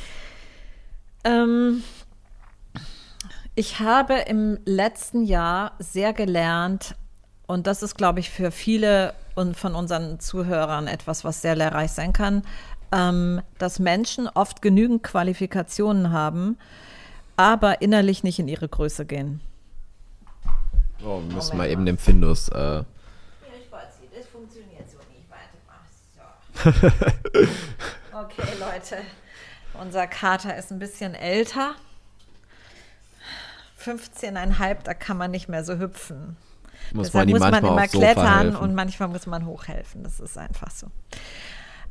[1.23, 1.83] Ähm,
[3.55, 6.95] ich habe im letzten Jahr sehr gelernt,
[7.47, 11.91] und das ist, glaube ich, für viele und von unseren Zuhörern etwas, was sehr lehrreich
[11.91, 12.43] sein kann,
[12.91, 16.57] ähm, dass Menschen oft genügend Qualifikationen haben,
[17.37, 19.41] aber innerlich nicht in ihre Größe gehen.
[21.03, 22.49] Oh, wir müssen mal eben dem Findus.
[22.49, 22.83] Äh
[24.13, 25.29] das funktioniert so nicht.
[25.29, 25.81] Warte mal.
[28.11, 28.17] So.
[28.19, 28.97] okay, Leute.
[29.79, 31.75] Unser Kater ist ein bisschen älter.
[33.79, 36.35] 15,5, da kann man nicht mehr so hüpfen.
[36.93, 40.03] Muss Deshalb man muss man immer klettern und manchmal muss man hochhelfen.
[40.03, 40.87] Das ist einfach so.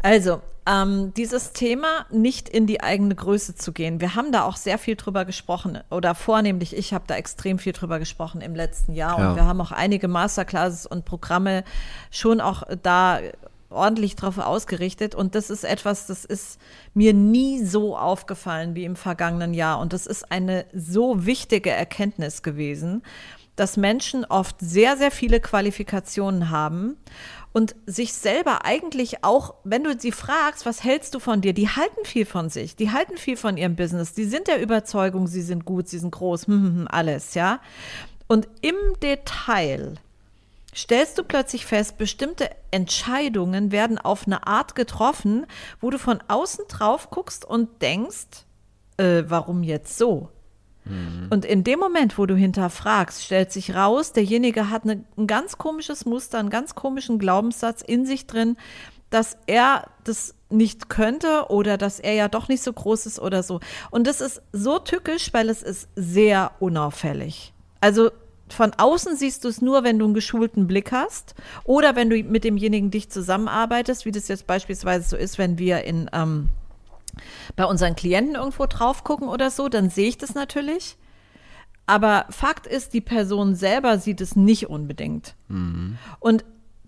[0.02, 4.00] Also, ähm, dieses Thema, nicht in die eigene Größe zu gehen.
[4.00, 7.72] Wir haben da auch sehr viel drüber gesprochen, oder vornehmlich ich habe da extrem viel
[7.72, 9.18] drüber gesprochen im letzten Jahr.
[9.18, 9.30] Ja.
[9.30, 11.64] Und wir haben auch einige Masterclasses und Programme
[12.10, 13.20] schon auch da
[13.70, 15.14] ordentlich drauf ausgerichtet.
[15.14, 16.60] Und das ist etwas, das ist
[16.94, 19.78] mir nie so aufgefallen wie im vergangenen Jahr.
[19.80, 23.02] Und das ist eine so wichtige Erkenntnis gewesen
[23.56, 26.96] dass Menschen oft sehr, sehr viele Qualifikationen haben
[27.52, 31.70] und sich selber eigentlich auch, wenn du sie fragst, was hältst du von dir, die
[31.70, 35.40] halten viel von sich, die halten viel von ihrem Business, die sind der Überzeugung, sie
[35.40, 37.60] sind gut, sie sind groß, hm, hm, hm, alles, ja.
[38.28, 39.94] Und im Detail
[40.74, 45.46] stellst du plötzlich fest, bestimmte Entscheidungen werden auf eine Art getroffen,
[45.80, 48.44] wo du von außen drauf guckst und denkst,
[48.98, 50.28] äh, warum jetzt so?
[50.88, 51.28] Mhm.
[51.30, 55.58] Und in dem Moment, wo du hinterfragst, stellt sich raus, derjenige hat eine, ein ganz
[55.58, 58.56] komisches Muster, einen ganz komischen Glaubenssatz in sich drin,
[59.10, 63.42] dass er das nicht könnte oder dass er ja doch nicht so groß ist oder
[63.42, 63.60] so.
[63.90, 67.52] Und das ist so tückisch, weil es ist sehr unauffällig.
[67.80, 68.10] Also
[68.48, 71.34] von außen siehst du es nur, wenn du einen geschulten Blick hast
[71.64, 75.82] oder wenn du mit demjenigen dich zusammenarbeitest, wie das jetzt beispielsweise so ist, wenn wir
[75.84, 76.48] in ähm,
[77.56, 80.96] bei unseren Klienten irgendwo drauf gucken oder so, dann sehe ich das natürlich.
[81.86, 85.34] Aber Fakt ist, die Person selber sieht es nicht unbedingt.
[85.48, 85.98] Mhm.
[86.18, 86.44] Und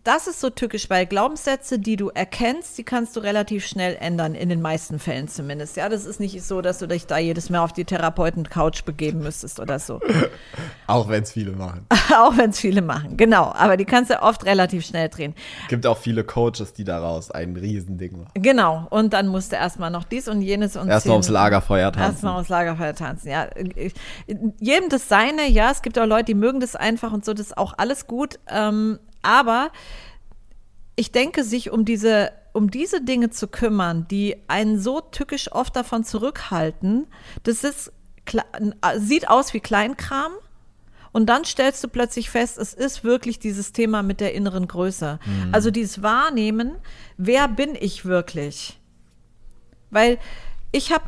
[0.08, 4.34] das ist so tückisch, weil Glaubenssätze, die du erkennst, die kannst du relativ schnell ändern,
[4.34, 5.76] in den meisten Fällen zumindest.
[5.76, 9.18] Ja, das ist nicht so, dass du dich da jedes Mal auf die Therapeuten-Couch begeben
[9.18, 10.00] müsstest oder so.
[10.86, 11.86] auch wenn es viele machen.
[12.16, 13.52] auch wenn es viele machen, genau.
[13.54, 15.34] Aber die kannst du oft relativ schnell drehen.
[15.68, 18.30] Gibt auch viele Coaches, die daraus ein Riesending machen.
[18.32, 18.86] Genau.
[18.88, 22.12] Und dann musst du erstmal noch dies und jenes und Erstmal ums Lagerfeuer tanzen.
[22.12, 23.48] Erstmal ums Lagerfeuer tanzen, ja.
[24.58, 25.70] Jedem das seine, ja.
[25.70, 28.38] Es gibt auch Leute, die mögen das einfach und so, das ist auch alles gut.
[28.48, 29.70] Ähm, aber
[30.96, 35.76] ich denke, sich um diese, um diese Dinge zu kümmern, die einen so tückisch oft
[35.76, 37.06] davon zurückhalten,
[37.44, 37.92] das ist,
[38.96, 40.32] sieht aus wie Kleinkram
[41.12, 45.18] Und dann stellst du plötzlich fest, es ist wirklich dieses Thema mit der inneren Größe.
[45.24, 45.54] Mhm.
[45.54, 46.72] Also dieses Wahrnehmen,
[47.16, 48.78] wer bin ich wirklich?
[49.90, 50.18] Weil
[50.70, 51.04] ich habe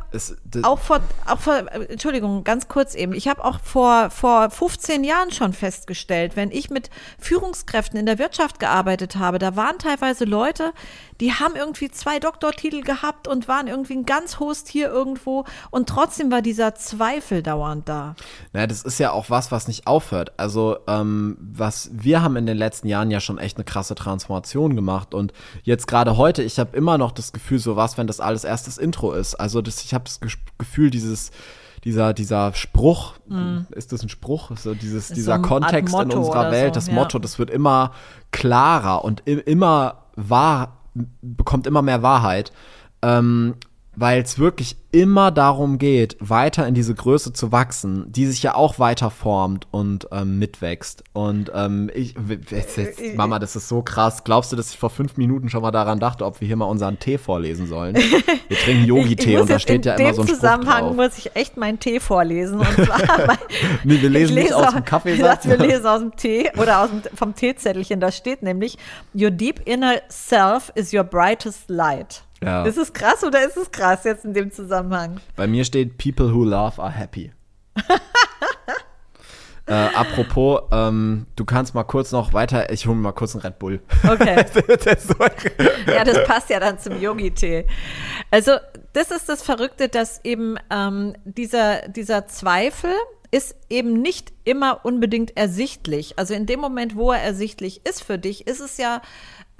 [0.63, 1.57] auch vor, auch vor,
[1.89, 3.13] Entschuldigung, ganz kurz eben.
[3.13, 6.89] Ich habe auch vor, vor 15 Jahren schon festgestellt, wenn ich mit
[7.19, 10.73] Führungskräften in der Wirtschaft gearbeitet habe, da waren teilweise Leute,
[11.21, 15.89] die haben irgendwie zwei Doktortitel gehabt und waren irgendwie ein ganz hohes Tier irgendwo und
[15.89, 18.17] trotzdem war dieser Zweifel dauernd da.
[18.53, 20.33] Naja, das ist ja auch was, was nicht aufhört.
[20.39, 24.75] Also, ähm, was wir haben in den letzten Jahren ja schon echt eine krasse Transformation
[24.75, 25.15] gemacht.
[25.15, 28.45] Und jetzt gerade heute, ich habe immer noch das Gefühl, so was, wenn das alles
[28.45, 29.35] erst das Intro ist.
[29.35, 30.21] Also, das, ich habe das
[30.59, 31.31] Gefühl, dieses,
[31.85, 33.15] dieser, dieser Spruch,
[33.71, 34.51] ist das ein Spruch?
[34.57, 35.11] So dieses.
[35.11, 36.95] Ist dieser so Kontext in unserer Welt, so, das ja.
[36.95, 37.93] Motto, das wird immer
[38.33, 40.80] klarer und immer wahr,
[41.23, 42.53] bekommt immer mehr Wahrheit.
[43.03, 43.55] Ähm,
[44.01, 48.55] weil es wirklich immer darum geht, weiter in diese Größe zu wachsen, die sich ja
[48.55, 51.05] auch weiter formt und ähm, mitwächst.
[51.13, 52.15] Und ähm, ich,
[52.51, 54.25] jetzt, jetzt, Mama, das ist so krass.
[54.25, 56.65] Glaubst du, dass ich vor fünf Minuten schon mal daran dachte, ob wir hier mal
[56.65, 57.95] unseren Tee vorlesen sollen?
[57.95, 60.97] Wir trinken Yogi-Tee und da steht ja in immer dem so ein Spruch Zusammenhang drauf.
[60.97, 62.59] muss ich echt meinen Tee vorlesen.
[62.59, 63.39] Und zwar
[63.85, 65.47] Nee, wir lesen ich nicht aus dem Kaffeesatz.
[65.47, 68.01] Wir lesen aus dem Tee oder aus dem, vom Teezettelchen.
[68.01, 68.79] Da steht nämlich,
[69.15, 72.25] Your deep inner self is your brightest light.
[72.43, 72.65] Ja.
[72.65, 75.21] Ist es krass oder ist es krass jetzt in dem Zusammenhang?
[75.37, 77.33] Bei mir steht People who love are happy.
[79.67, 83.43] äh, apropos, ähm, du kannst mal kurz noch weiter, ich hole mir mal kurz einen
[83.43, 83.81] Red Bull.
[84.05, 84.45] Okay.
[85.87, 87.67] Ja, das passt ja dann zum Yogi-Tee.
[88.31, 88.53] Also,
[88.93, 92.91] das ist das Verrückte, dass eben ähm, dieser, dieser Zweifel
[93.31, 96.19] ist eben nicht immer unbedingt ersichtlich.
[96.19, 99.03] Also in dem Moment, wo er ersichtlich ist für dich, ist es ja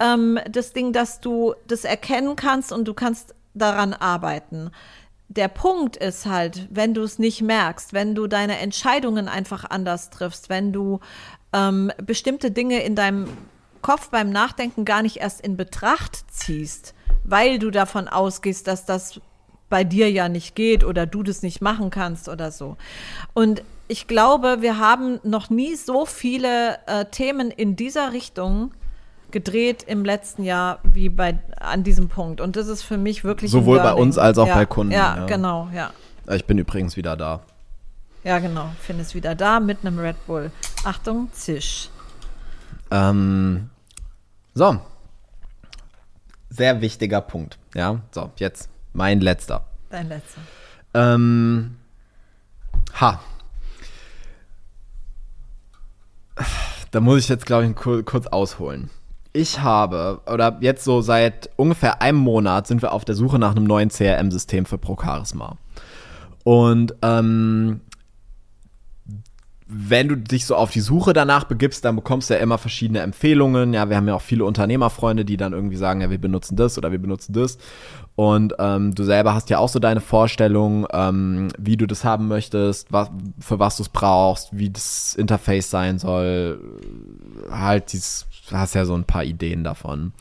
[0.01, 4.71] ähm, das Ding, dass du das erkennen kannst und du kannst daran arbeiten.
[5.29, 10.09] Der Punkt ist halt, wenn du es nicht merkst, wenn du deine Entscheidungen einfach anders
[10.09, 10.99] triffst, wenn du
[11.53, 13.27] ähm, bestimmte Dinge in deinem
[13.81, 16.93] Kopf beim Nachdenken gar nicht erst in Betracht ziehst,
[17.23, 19.21] weil du davon ausgehst, dass das
[19.69, 22.75] bei dir ja nicht geht oder du das nicht machen kannst oder so.
[23.33, 28.71] Und ich glaube, wir haben noch nie so viele äh, Themen in dieser Richtung
[29.31, 32.41] gedreht im letzten Jahr wie bei an diesem Punkt.
[32.41, 35.17] Und das ist für mich wirklich Sowohl bei uns als auch ja, bei Kunden, Ja,
[35.17, 35.25] ja.
[35.25, 35.91] genau, ja.
[36.29, 37.41] Ich bin übrigens wieder da.
[38.23, 38.71] Ja, genau.
[38.79, 40.51] Finde es wieder da mit einem Red Bull.
[40.83, 41.89] Achtung, Zisch.
[42.91, 43.69] Ähm,
[44.53, 44.79] so.
[46.49, 47.57] Sehr wichtiger Punkt.
[47.73, 49.65] Ja, so, jetzt mein letzter.
[49.89, 50.41] Dein letzter.
[50.93, 51.77] Ähm,
[52.99, 53.21] ha.
[56.91, 58.89] Da muss ich jetzt, glaube ich, kur kurz ausholen.
[59.33, 63.51] Ich habe, oder jetzt so seit ungefähr einem Monat sind wir auf der Suche nach
[63.51, 65.57] einem neuen CRM-System für ProCharisma.
[66.43, 67.81] Und ähm,
[69.73, 72.99] wenn du dich so auf die Suche danach begibst, dann bekommst du ja immer verschiedene
[72.99, 73.73] Empfehlungen.
[73.73, 76.77] Ja, wir haben ja auch viele Unternehmerfreunde, die dann irgendwie sagen, ja, wir benutzen das
[76.77, 77.57] oder wir benutzen das.
[78.15, 82.27] Und ähm, du selber hast ja auch so deine Vorstellung, ähm, wie du das haben
[82.27, 83.09] möchtest, was,
[83.39, 86.59] für was du es brauchst, wie das Interface sein soll.
[87.49, 87.97] Halt, du
[88.51, 90.11] hast ja so ein paar Ideen davon.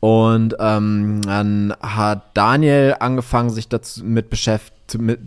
[0.00, 5.20] Und ähm, dann hat Daniel angefangen, sich dazu mit beschäftigt, mit,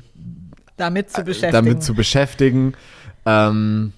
[0.76, 1.54] Damit zu beschäftigen.
[1.54, 2.74] damit zu beschäftigen.
[3.26, 3.94] Ähm,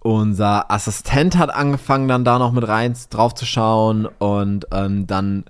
[0.00, 5.44] unser Assistent hat angefangen, dann da noch mit rein drauf zu schauen und ähm, dann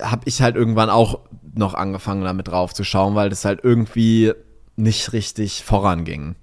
[0.00, 1.20] habe ich halt irgendwann auch
[1.54, 4.32] noch angefangen, damit drauf zu schauen, weil das halt irgendwie
[4.76, 6.34] nicht richtig voranging.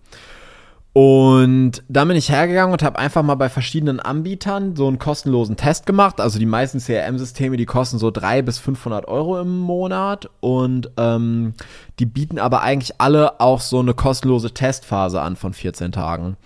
[0.92, 5.56] Und dann bin ich hergegangen und habe einfach mal bei verschiedenen Anbietern so einen kostenlosen
[5.56, 6.20] Test gemacht.
[6.20, 11.54] Also die meisten CRM-Systeme, die kosten so 300 bis 500 Euro im Monat und ähm,
[12.00, 16.38] die bieten aber eigentlich alle auch so eine kostenlose Testphase an von 14 Tagen.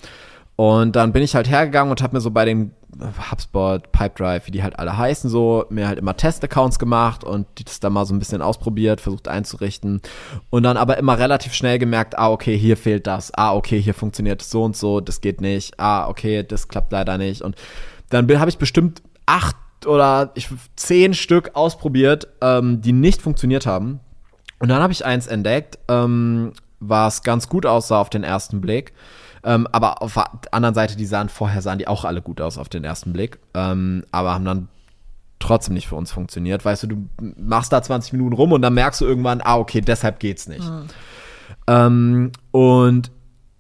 [0.58, 2.72] Und dann bin ich halt hergegangen und habe mir so bei den
[3.32, 7.80] HubSpot, Pipedrive, wie die halt alle heißen, so mir halt immer Test-Accounts gemacht und das
[7.80, 10.02] dann mal so ein bisschen ausprobiert, versucht einzurichten
[10.50, 13.94] und dann aber immer relativ schnell gemerkt, ah, okay, hier fehlt das, ah, okay, hier
[13.94, 17.56] funktioniert es so und so, das geht nicht, ah, okay, das klappt leider nicht und
[18.10, 24.00] dann habe ich bestimmt acht oder ich, zehn Stück ausprobiert, ähm, die nicht funktioniert haben
[24.60, 28.94] und dann habe ich eins entdeckt, ähm, was ganz gut aussah auf den ersten Blick.
[29.44, 32.58] Ähm, aber auf der anderen Seite, die sahen vorher, sahen die auch alle gut aus
[32.58, 33.40] auf den ersten Blick.
[33.54, 34.68] Ähm, aber haben dann
[35.40, 36.64] trotzdem nicht für uns funktioniert.
[36.64, 39.82] Weißt du, du machst da 20 Minuten rum und dann merkst du irgendwann, ah, okay,
[39.82, 40.70] deshalb geht's nicht.
[41.68, 43.12] Ähm, und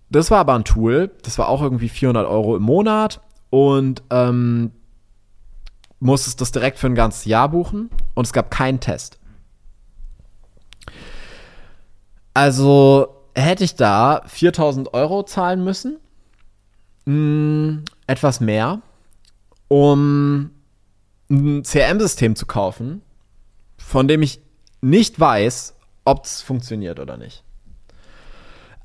[0.10, 3.20] das war aber ein Tool, das war auch irgendwie 400 Euro im Monat
[3.50, 4.72] und ähm,
[6.00, 9.20] musstest das direkt für ein ganzes Jahr buchen und es gab keinen Test.
[12.34, 15.98] Also hätte ich da 4000 Euro zahlen müssen
[17.06, 18.82] mh, etwas mehr,
[19.68, 20.52] um
[21.30, 23.02] ein CRM-System zu kaufen,
[23.78, 24.42] von dem ich
[24.82, 25.76] nicht weiß,
[26.06, 27.44] ob es funktioniert oder nicht.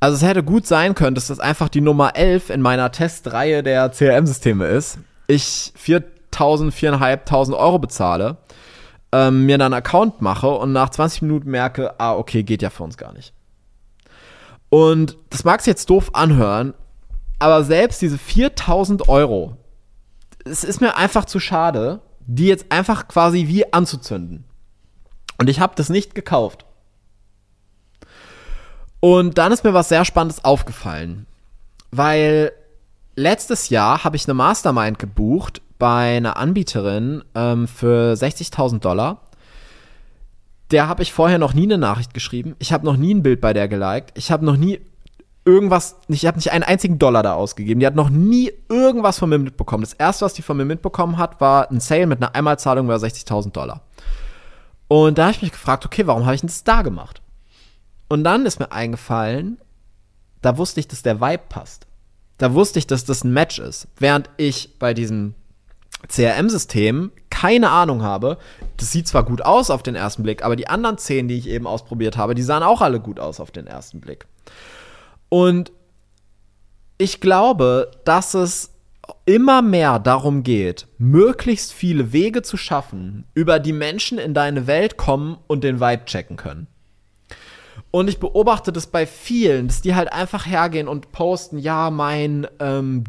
[0.00, 3.64] Also es hätte gut sein können, dass das einfach die Nummer 11 in meiner Testreihe
[3.64, 4.98] der CRM-Systeme ist.
[5.26, 8.36] Ich 4.000, 4.500 Euro bezahle,
[9.10, 12.70] ähm, mir dann einen Account mache und nach 20 Minuten merke, ah, okay, geht ja
[12.70, 13.32] für uns gar nicht.
[14.70, 16.74] Und das mag sich jetzt doof anhören,
[17.38, 19.56] aber selbst diese 4.000 Euro,
[20.44, 24.44] es ist mir einfach zu schade, die jetzt einfach quasi wie anzuzünden.
[25.38, 26.66] Und ich habe das nicht gekauft.
[29.00, 31.26] Und dann ist mir was sehr Spannendes aufgefallen,
[31.92, 32.52] weil
[33.14, 39.27] letztes Jahr habe ich eine Mastermind gebucht bei einer Anbieterin ähm, für 60.000 Dollar.
[40.70, 42.54] Der habe ich vorher noch nie eine Nachricht geschrieben.
[42.58, 44.12] Ich habe noch nie ein Bild bei der geliked.
[44.14, 44.80] Ich habe noch nie
[45.44, 47.80] irgendwas, ich habe nicht einen einzigen Dollar da ausgegeben.
[47.80, 49.82] Die hat noch nie irgendwas von mir mitbekommen.
[49.82, 52.96] Das erste, was die von mir mitbekommen hat, war ein Sale mit einer Einmalzahlung über
[52.96, 53.80] 60.000 Dollar.
[54.88, 57.22] Und da habe ich mich gefragt, okay, warum habe ich denn das da gemacht?
[58.08, 59.58] Und dann ist mir eingefallen,
[60.42, 61.86] da wusste ich, dass der Vibe passt.
[62.38, 63.88] Da wusste ich, dass das ein Match ist.
[63.96, 65.34] Während ich bei diesem
[66.08, 67.10] CRM-System
[67.40, 68.36] keine Ahnung habe.
[68.78, 71.48] Das sieht zwar gut aus auf den ersten Blick, aber die anderen zehn, die ich
[71.48, 74.26] eben ausprobiert habe, die sahen auch alle gut aus auf den ersten Blick.
[75.28, 75.70] Und
[76.96, 78.70] ich glaube, dass es
[79.24, 84.96] immer mehr darum geht, möglichst viele Wege zu schaffen, über die Menschen in deine Welt
[84.96, 86.66] kommen und den Vibe checken können.
[87.92, 92.48] Und ich beobachte das bei vielen, dass die halt einfach hergehen und posten, ja, mein
[92.58, 93.04] ähm,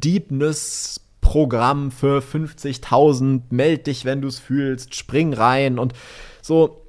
[1.30, 5.94] Deepness-Programm für 50.000, meld dich, wenn du es fühlst, spring rein und
[6.42, 6.82] so.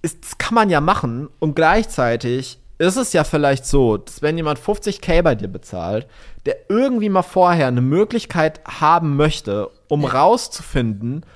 [0.00, 4.36] Ist, das kann man ja machen und gleichzeitig ist es ja vielleicht so, dass wenn
[4.36, 6.06] jemand 50k bei dir bezahlt,
[6.46, 10.10] der irgendwie mal vorher eine Möglichkeit haben möchte, um ja.
[10.10, 11.26] rauszufinden,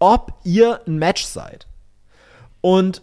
[0.00, 1.68] ob ihr ein Match seid.
[2.60, 3.02] Und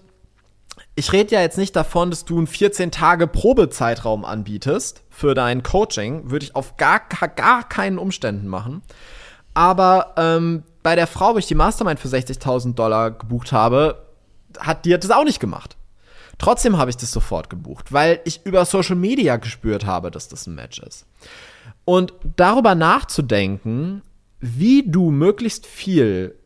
[0.95, 5.63] ich rede ja jetzt nicht davon, dass du einen 14 Tage Probezeitraum anbietest für dein
[5.63, 7.01] Coaching, würde ich auf gar,
[7.35, 8.83] gar keinen Umständen machen.
[9.55, 14.05] Aber ähm, bei der Frau, wo ich die Mastermind für 60.000 Dollar gebucht habe,
[14.59, 15.75] hat die das auch nicht gemacht.
[16.37, 20.45] Trotzdem habe ich das sofort gebucht, weil ich über Social Media gespürt habe, dass das
[20.45, 21.07] ein Match ist.
[21.83, 24.03] Und darüber nachzudenken,
[24.39, 26.36] wie du möglichst viel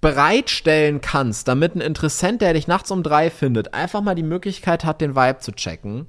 [0.00, 4.84] bereitstellen kannst, damit ein Interessent, der dich nachts um drei findet, einfach mal die Möglichkeit
[4.84, 6.06] hat, den Vibe zu checken.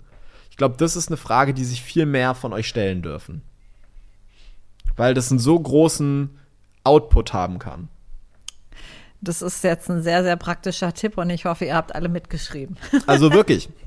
[0.51, 3.41] Ich glaube, das ist eine Frage, die sich viel mehr von euch stellen dürfen.
[4.95, 6.37] Weil das einen so großen
[6.83, 7.87] Output haben kann.
[9.21, 12.77] Das ist jetzt ein sehr, sehr praktischer Tipp und ich hoffe, ihr habt alle mitgeschrieben.
[13.07, 13.69] Also wirklich.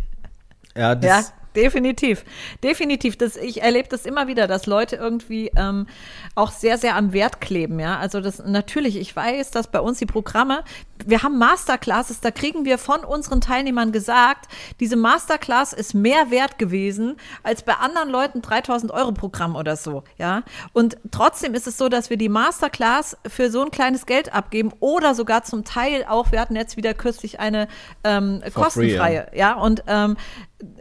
[0.74, 2.24] Ja, das, ja definitiv.
[2.62, 3.16] Definitiv.
[3.16, 5.86] Das, ich erlebe das immer wieder, dass Leute irgendwie ähm,
[6.34, 7.78] auch sehr, sehr am Wert kleben.
[7.80, 10.64] Ja, also das natürlich, ich weiß, dass bei uns die Programme,
[11.04, 14.46] wir haben Masterclasses, da kriegen wir von unseren Teilnehmern gesagt,
[14.80, 20.04] diese Masterclass ist mehr wert gewesen als bei anderen Leuten 3000 Euro Programm oder so.
[20.18, 20.42] Ja,
[20.72, 24.72] und trotzdem ist es so, dass wir die Masterclass für so ein kleines Geld abgeben
[24.80, 27.68] oder sogar zum Teil auch, wir hatten jetzt wieder kürzlich eine
[28.04, 29.28] ähm, kostenfreie.
[29.30, 29.50] Free, ja.
[29.50, 30.16] ja, und ähm,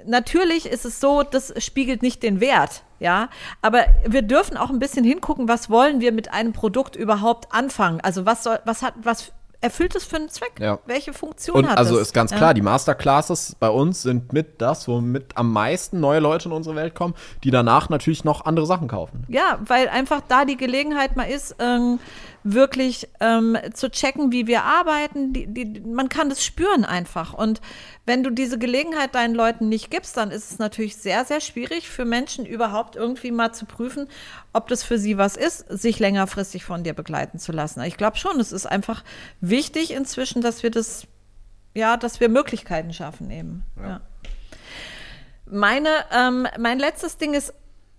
[0.05, 3.29] natürlich ist es so, das spiegelt nicht den Wert, ja.
[3.61, 8.01] Aber wir dürfen auch ein bisschen hingucken, was wollen wir mit einem Produkt überhaupt anfangen?
[8.01, 10.53] Also was soll, was hat, was erfüllt es für einen Zweck?
[10.59, 10.79] Ja.
[10.85, 14.87] Welche Funktion Und hat also ist ganz klar, die Masterclasses bei uns sind mit das,
[14.87, 17.13] womit am meisten neue Leute in unsere Welt kommen,
[17.43, 19.23] die danach natürlich noch andere Sachen kaufen.
[19.29, 21.99] Ja, weil einfach da die Gelegenheit mal ist, ähm,
[22.43, 25.33] wirklich ähm, zu checken, wie wir arbeiten.
[25.33, 27.33] Die, die, man kann das spüren einfach.
[27.33, 27.61] Und
[28.05, 31.89] wenn du diese Gelegenheit deinen Leuten nicht gibst, dann ist es natürlich sehr, sehr schwierig
[31.89, 34.07] für Menschen überhaupt irgendwie mal zu prüfen,
[34.53, 37.81] ob das für sie was ist, sich längerfristig von dir begleiten zu lassen.
[37.83, 39.03] Ich glaube schon, es ist einfach
[39.39, 41.05] wichtig inzwischen, dass wir das,
[41.75, 43.63] ja, dass wir Möglichkeiten schaffen eben.
[43.77, 43.87] Ja.
[43.87, 44.01] ja.
[45.45, 47.53] Meine, ähm, mein letztes Ding ist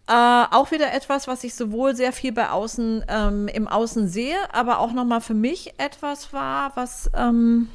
[0.08, 4.36] äh, auch wieder etwas, was ich sowohl sehr viel bei Außen ähm, im Außen sehe,
[4.52, 7.68] aber auch nochmal für mich etwas war, was ähm,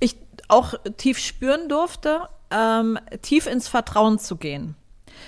[0.00, 0.16] ich
[0.48, 4.76] auch tief spüren durfte, ähm, tief ins Vertrauen zu gehen.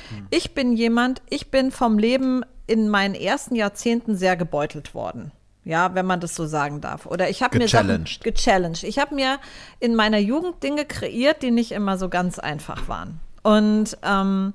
[0.09, 0.27] Hm.
[0.31, 5.33] Ich bin jemand, ich bin vom Leben in meinen ersten Jahrzehnten sehr gebeutelt worden.
[5.67, 7.07] Ja, wenn man das so sagen darf.
[7.07, 8.85] Oder ich habe mir Sachen gechallenged.
[8.85, 9.39] Ich habe mir
[9.81, 13.21] in meiner Jugend Dinge kreiert, die nicht immer so ganz einfach waren.
[13.45, 14.55] Und ähm,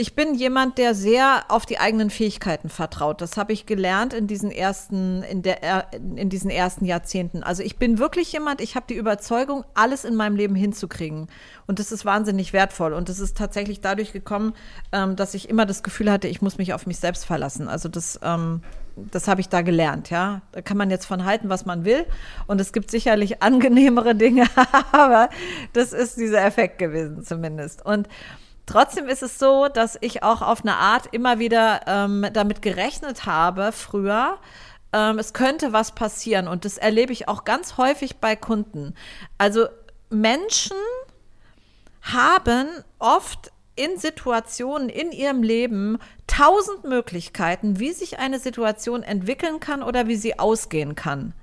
[0.00, 3.20] ich bin jemand, der sehr auf die eigenen Fähigkeiten vertraut.
[3.20, 7.42] Das habe ich gelernt in diesen ersten, in, der, in diesen ersten Jahrzehnten.
[7.42, 11.28] Also ich bin wirklich jemand, ich habe die Überzeugung, alles in meinem Leben hinzukriegen.
[11.66, 12.92] Und das ist wahnsinnig wertvoll.
[12.92, 14.54] Und das ist tatsächlich dadurch gekommen,
[14.92, 17.68] ähm, dass ich immer das Gefühl hatte, ich muss mich auf mich selbst verlassen.
[17.68, 18.62] Also das, ähm,
[19.10, 20.42] das habe ich da gelernt, ja.
[20.52, 22.06] Da kann man jetzt von halten, was man will.
[22.46, 24.46] Und es gibt sicherlich angenehmere Dinge,
[24.92, 25.30] aber
[25.72, 27.84] das ist dieser Effekt gewesen zumindest.
[27.84, 28.08] Und
[28.68, 33.24] Trotzdem ist es so, dass ich auch auf eine Art immer wieder ähm, damit gerechnet
[33.24, 34.36] habe, früher,
[34.92, 36.48] ähm, es könnte was passieren.
[36.48, 38.94] Und das erlebe ich auch ganz häufig bei Kunden.
[39.38, 39.68] Also
[40.10, 40.76] Menschen
[42.02, 42.68] haben
[42.98, 50.08] oft in Situationen in ihrem Leben tausend Möglichkeiten, wie sich eine Situation entwickeln kann oder
[50.08, 51.34] wie sie ausgehen kann.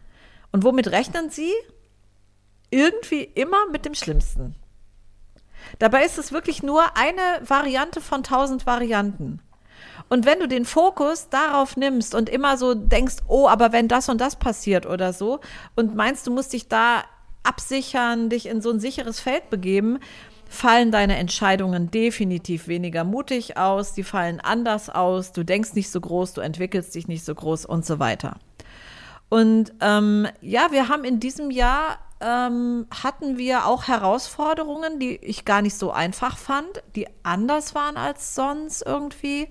[0.52, 1.52] Und womit rechnen sie?
[2.70, 4.56] Irgendwie immer mit dem Schlimmsten.
[5.80, 9.42] Dabei ist es wirklich nur eine Variante von tausend Varianten.
[10.10, 14.10] Und wenn du den Fokus darauf nimmst und immer so denkst, oh, aber wenn das
[14.10, 15.40] und das passiert oder so,
[15.76, 17.04] und meinst, du musst dich da
[17.44, 20.00] absichern, dich in so ein sicheres Feld begeben,
[20.56, 26.01] fallen deine Entscheidungen definitiv weniger mutig aus, die fallen anders aus, du denkst nicht so
[26.01, 28.39] groß, du entwickelst dich nicht so groß und so weiter.
[29.30, 35.45] Und ähm, ja, wir haben in diesem Jahr ähm, hatten wir auch Herausforderungen, die ich
[35.45, 39.49] gar nicht so einfach fand, die anders waren als sonst irgendwie,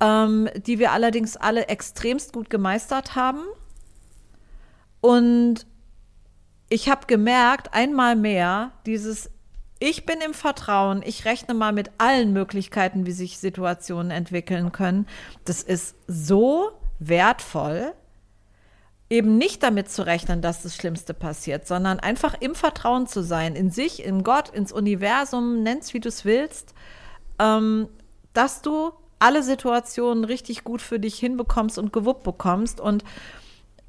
[0.00, 3.42] ähm, die wir allerdings alle extremst gut gemeistert haben.
[5.00, 5.66] Und
[6.68, 9.31] ich habe gemerkt, einmal mehr, dieses
[9.82, 15.08] ich bin im Vertrauen, ich rechne mal mit allen Möglichkeiten, wie sich Situationen entwickeln können.
[15.44, 16.70] Das ist so
[17.00, 17.92] wertvoll
[19.10, 23.56] eben nicht damit zu rechnen, dass das Schlimmste passiert, sondern einfach im Vertrauen zu sein,
[23.56, 26.74] in sich, in Gott, ins Universum, nenn's wie du es willst,
[27.40, 27.88] ähm,
[28.32, 32.80] dass du alle Situationen richtig gut für dich hinbekommst und gewuppt bekommst.
[32.80, 33.04] Und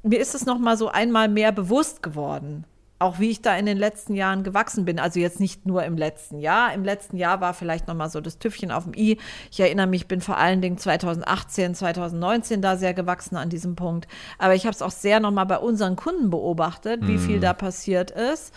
[0.02, 2.64] mir ist es noch mal so einmal mehr bewusst geworden,
[3.04, 4.98] auch wie ich da in den letzten Jahren gewachsen bin.
[4.98, 6.72] Also jetzt nicht nur im letzten Jahr.
[6.72, 9.18] Im letzten Jahr war vielleicht noch mal so das Tüpfchen auf dem i.
[9.50, 14.08] Ich erinnere mich, bin vor allen Dingen 2018, 2019 da sehr gewachsen an diesem Punkt.
[14.38, 17.42] Aber ich habe es auch sehr noch mal bei unseren Kunden beobachtet, wie viel mhm.
[17.42, 18.52] da passiert ist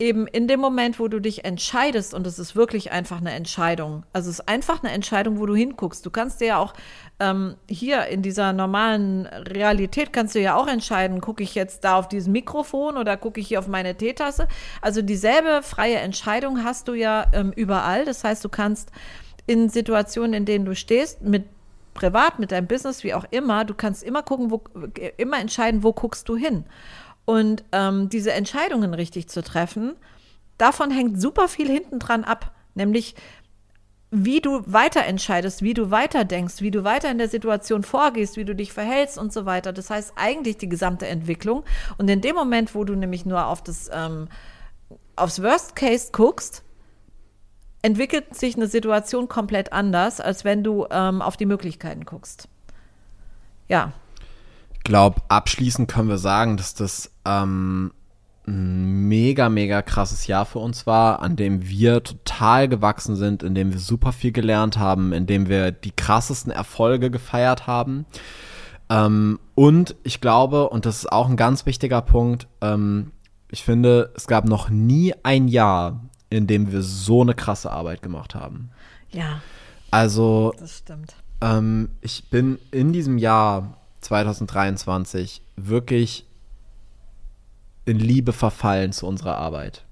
[0.00, 4.04] eben in dem Moment, wo du dich entscheidest, und es ist wirklich einfach eine Entscheidung,
[4.12, 6.04] also es ist einfach eine Entscheidung, wo du hinguckst.
[6.04, 6.74] Du kannst dir ja auch
[7.20, 11.96] ähm, hier in dieser normalen Realität, kannst du ja auch entscheiden, gucke ich jetzt da
[11.96, 14.48] auf dieses Mikrofon oder gucke ich hier auf meine Teetasse.
[14.82, 18.04] Also dieselbe freie Entscheidung hast du ja ähm, überall.
[18.04, 18.90] Das heißt, du kannst
[19.46, 21.44] in Situationen, in denen du stehst, mit
[21.94, 24.62] privat, mit deinem Business, wie auch immer, du kannst immer gucken, wo,
[25.16, 26.64] immer entscheiden, wo guckst du hin.
[27.24, 29.96] Und ähm, diese Entscheidungen richtig zu treffen,
[30.58, 32.52] davon hängt super viel hinten dran ab.
[32.74, 33.14] Nämlich,
[34.10, 38.36] wie du weiter entscheidest, wie du weiter denkst, wie du weiter in der Situation vorgehst,
[38.36, 39.72] wie du dich verhältst und so weiter.
[39.72, 41.64] Das heißt eigentlich die gesamte Entwicklung.
[41.98, 44.28] Und in dem Moment, wo du nämlich nur auf das, ähm,
[45.16, 46.62] aufs Worst Case guckst,
[47.82, 52.48] entwickelt sich eine Situation komplett anders, als wenn du ähm, auf die Möglichkeiten guckst.
[53.68, 53.92] Ja,
[54.84, 57.92] glaube, abschließend können wir sagen, dass das ähm,
[58.46, 63.54] ein mega, mega krasses Jahr für uns war, an dem wir total gewachsen sind, in
[63.54, 68.04] dem wir super viel gelernt haben, in dem wir die krassesten Erfolge gefeiert haben.
[68.90, 73.12] Ähm, und ich glaube, und das ist auch ein ganz wichtiger Punkt, ähm,
[73.50, 78.02] ich finde, es gab noch nie ein Jahr, in dem wir so eine krasse Arbeit
[78.02, 78.70] gemacht haben.
[79.10, 79.40] Ja.
[79.90, 81.14] Also, das stimmt.
[81.40, 86.26] Ähm, ich bin in diesem Jahr 2023 wirklich
[87.84, 89.84] in Liebe verfallen zu unserer Arbeit.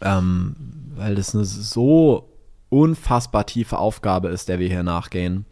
[0.00, 0.56] Ähm,
[0.94, 2.28] weil das eine so
[2.68, 5.46] unfassbar tiefe Aufgabe ist, der wir hier nachgehen.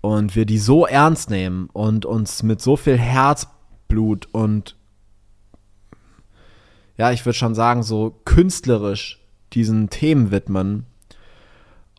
[0.00, 4.76] Und wir die so ernst nehmen und uns mit so viel Herzblut und
[6.96, 9.20] ja, ich würde schon sagen, so künstlerisch
[9.52, 10.86] diesen Themen widmen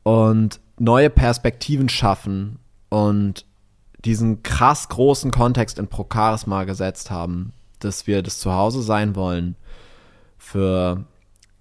[0.04, 2.60] und neue Perspektiven schaffen
[2.90, 3.46] und
[4.06, 9.56] diesen krass großen Kontext in Procharisma gesetzt haben, dass wir das Zuhause sein wollen
[10.38, 11.06] für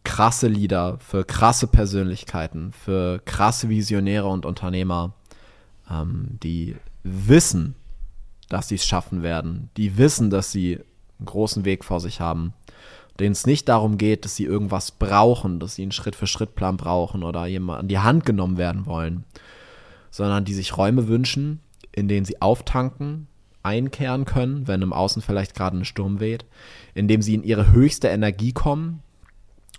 [0.04, 5.14] krasse Lieder, für krasse Persönlichkeiten, für krasse Visionäre und Unternehmer,
[5.90, 7.74] ähm, die wissen,
[8.48, 10.76] dass sie es schaffen werden, die wissen, dass sie
[11.18, 12.52] einen großen Weg vor sich haben,
[13.18, 17.46] denen es nicht darum geht, dass sie irgendwas brauchen, dass sie einen Schritt-für-Schritt-Plan brauchen oder
[17.46, 19.24] jemand an die Hand genommen werden wollen,
[20.10, 21.60] sondern die sich Räume wünschen,
[21.96, 23.26] in denen sie auftanken,
[23.64, 26.44] einkehren können, wenn im Außen vielleicht gerade ein Sturm weht,
[26.94, 29.02] indem sie in ihre höchste Energie kommen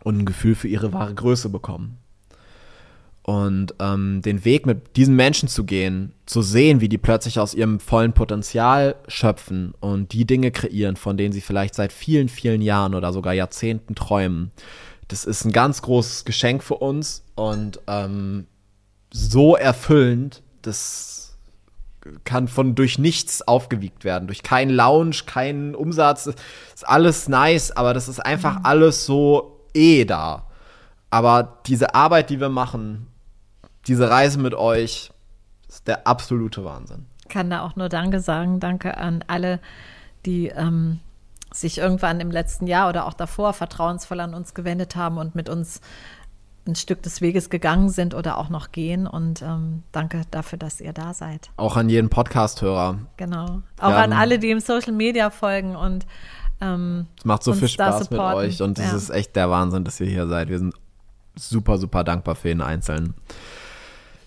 [0.04, 1.98] und ein Gefühl für ihre wahre Größe bekommen.
[3.24, 7.54] Und ähm, den Weg mit diesen Menschen zu gehen, zu sehen, wie die plötzlich aus
[7.54, 12.62] ihrem vollen Potenzial schöpfen und die Dinge kreieren, von denen sie vielleicht seit vielen, vielen
[12.62, 14.52] Jahren oder sogar Jahrzehnten träumen,
[15.08, 18.48] das ist ein ganz großes Geschenk für uns und ähm,
[19.12, 21.27] so erfüllend, das
[22.24, 26.38] kann von durch nichts aufgewiegt werden, durch keinen Lounge, keinen Umsatz, ist
[26.88, 28.66] alles nice, aber das ist einfach mhm.
[28.66, 30.48] alles so eh da.
[31.10, 33.08] Aber diese Arbeit, die wir machen,
[33.88, 35.12] diese Reise mit euch,
[35.68, 37.06] ist der absolute Wahnsinn.
[37.22, 38.60] Ich kann da auch nur Danke sagen.
[38.60, 39.60] Danke an alle,
[40.26, 41.00] die ähm,
[41.54, 45.50] sich irgendwann im letzten Jahr oder auch davor vertrauensvoll an uns gewendet haben und mit
[45.50, 45.82] uns
[46.68, 49.08] ein Stück des Weges gegangen sind oder auch noch gehen.
[49.08, 51.50] Und ähm, danke dafür, dass ihr da seid.
[51.58, 53.00] Auch an jeden Podcast-Hörer.
[53.18, 53.62] Genau.
[53.80, 56.06] Auch an alle, die im Social Media folgen und
[56.60, 58.98] ähm, es macht so viel Spaß mit euch und es ja.
[58.98, 60.50] ist echt der Wahnsinn, dass ihr hier seid.
[60.50, 60.74] Wir sind
[61.36, 63.14] super, super dankbar für jeden Einzelnen.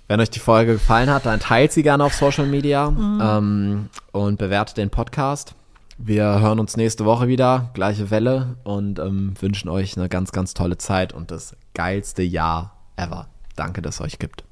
[0.06, 3.20] Wenn euch die Folge gefallen hat, dann teilt sie gerne auf Social Media mhm.
[3.22, 5.54] ähm, und bewertet den Podcast.
[5.98, 10.54] Wir hören uns nächste Woche wieder, gleiche Welle und ähm, wünschen euch eine ganz, ganz
[10.54, 13.28] tolle Zeit und das geilste Jahr ever.
[13.56, 14.44] Danke, dass es euch gibt.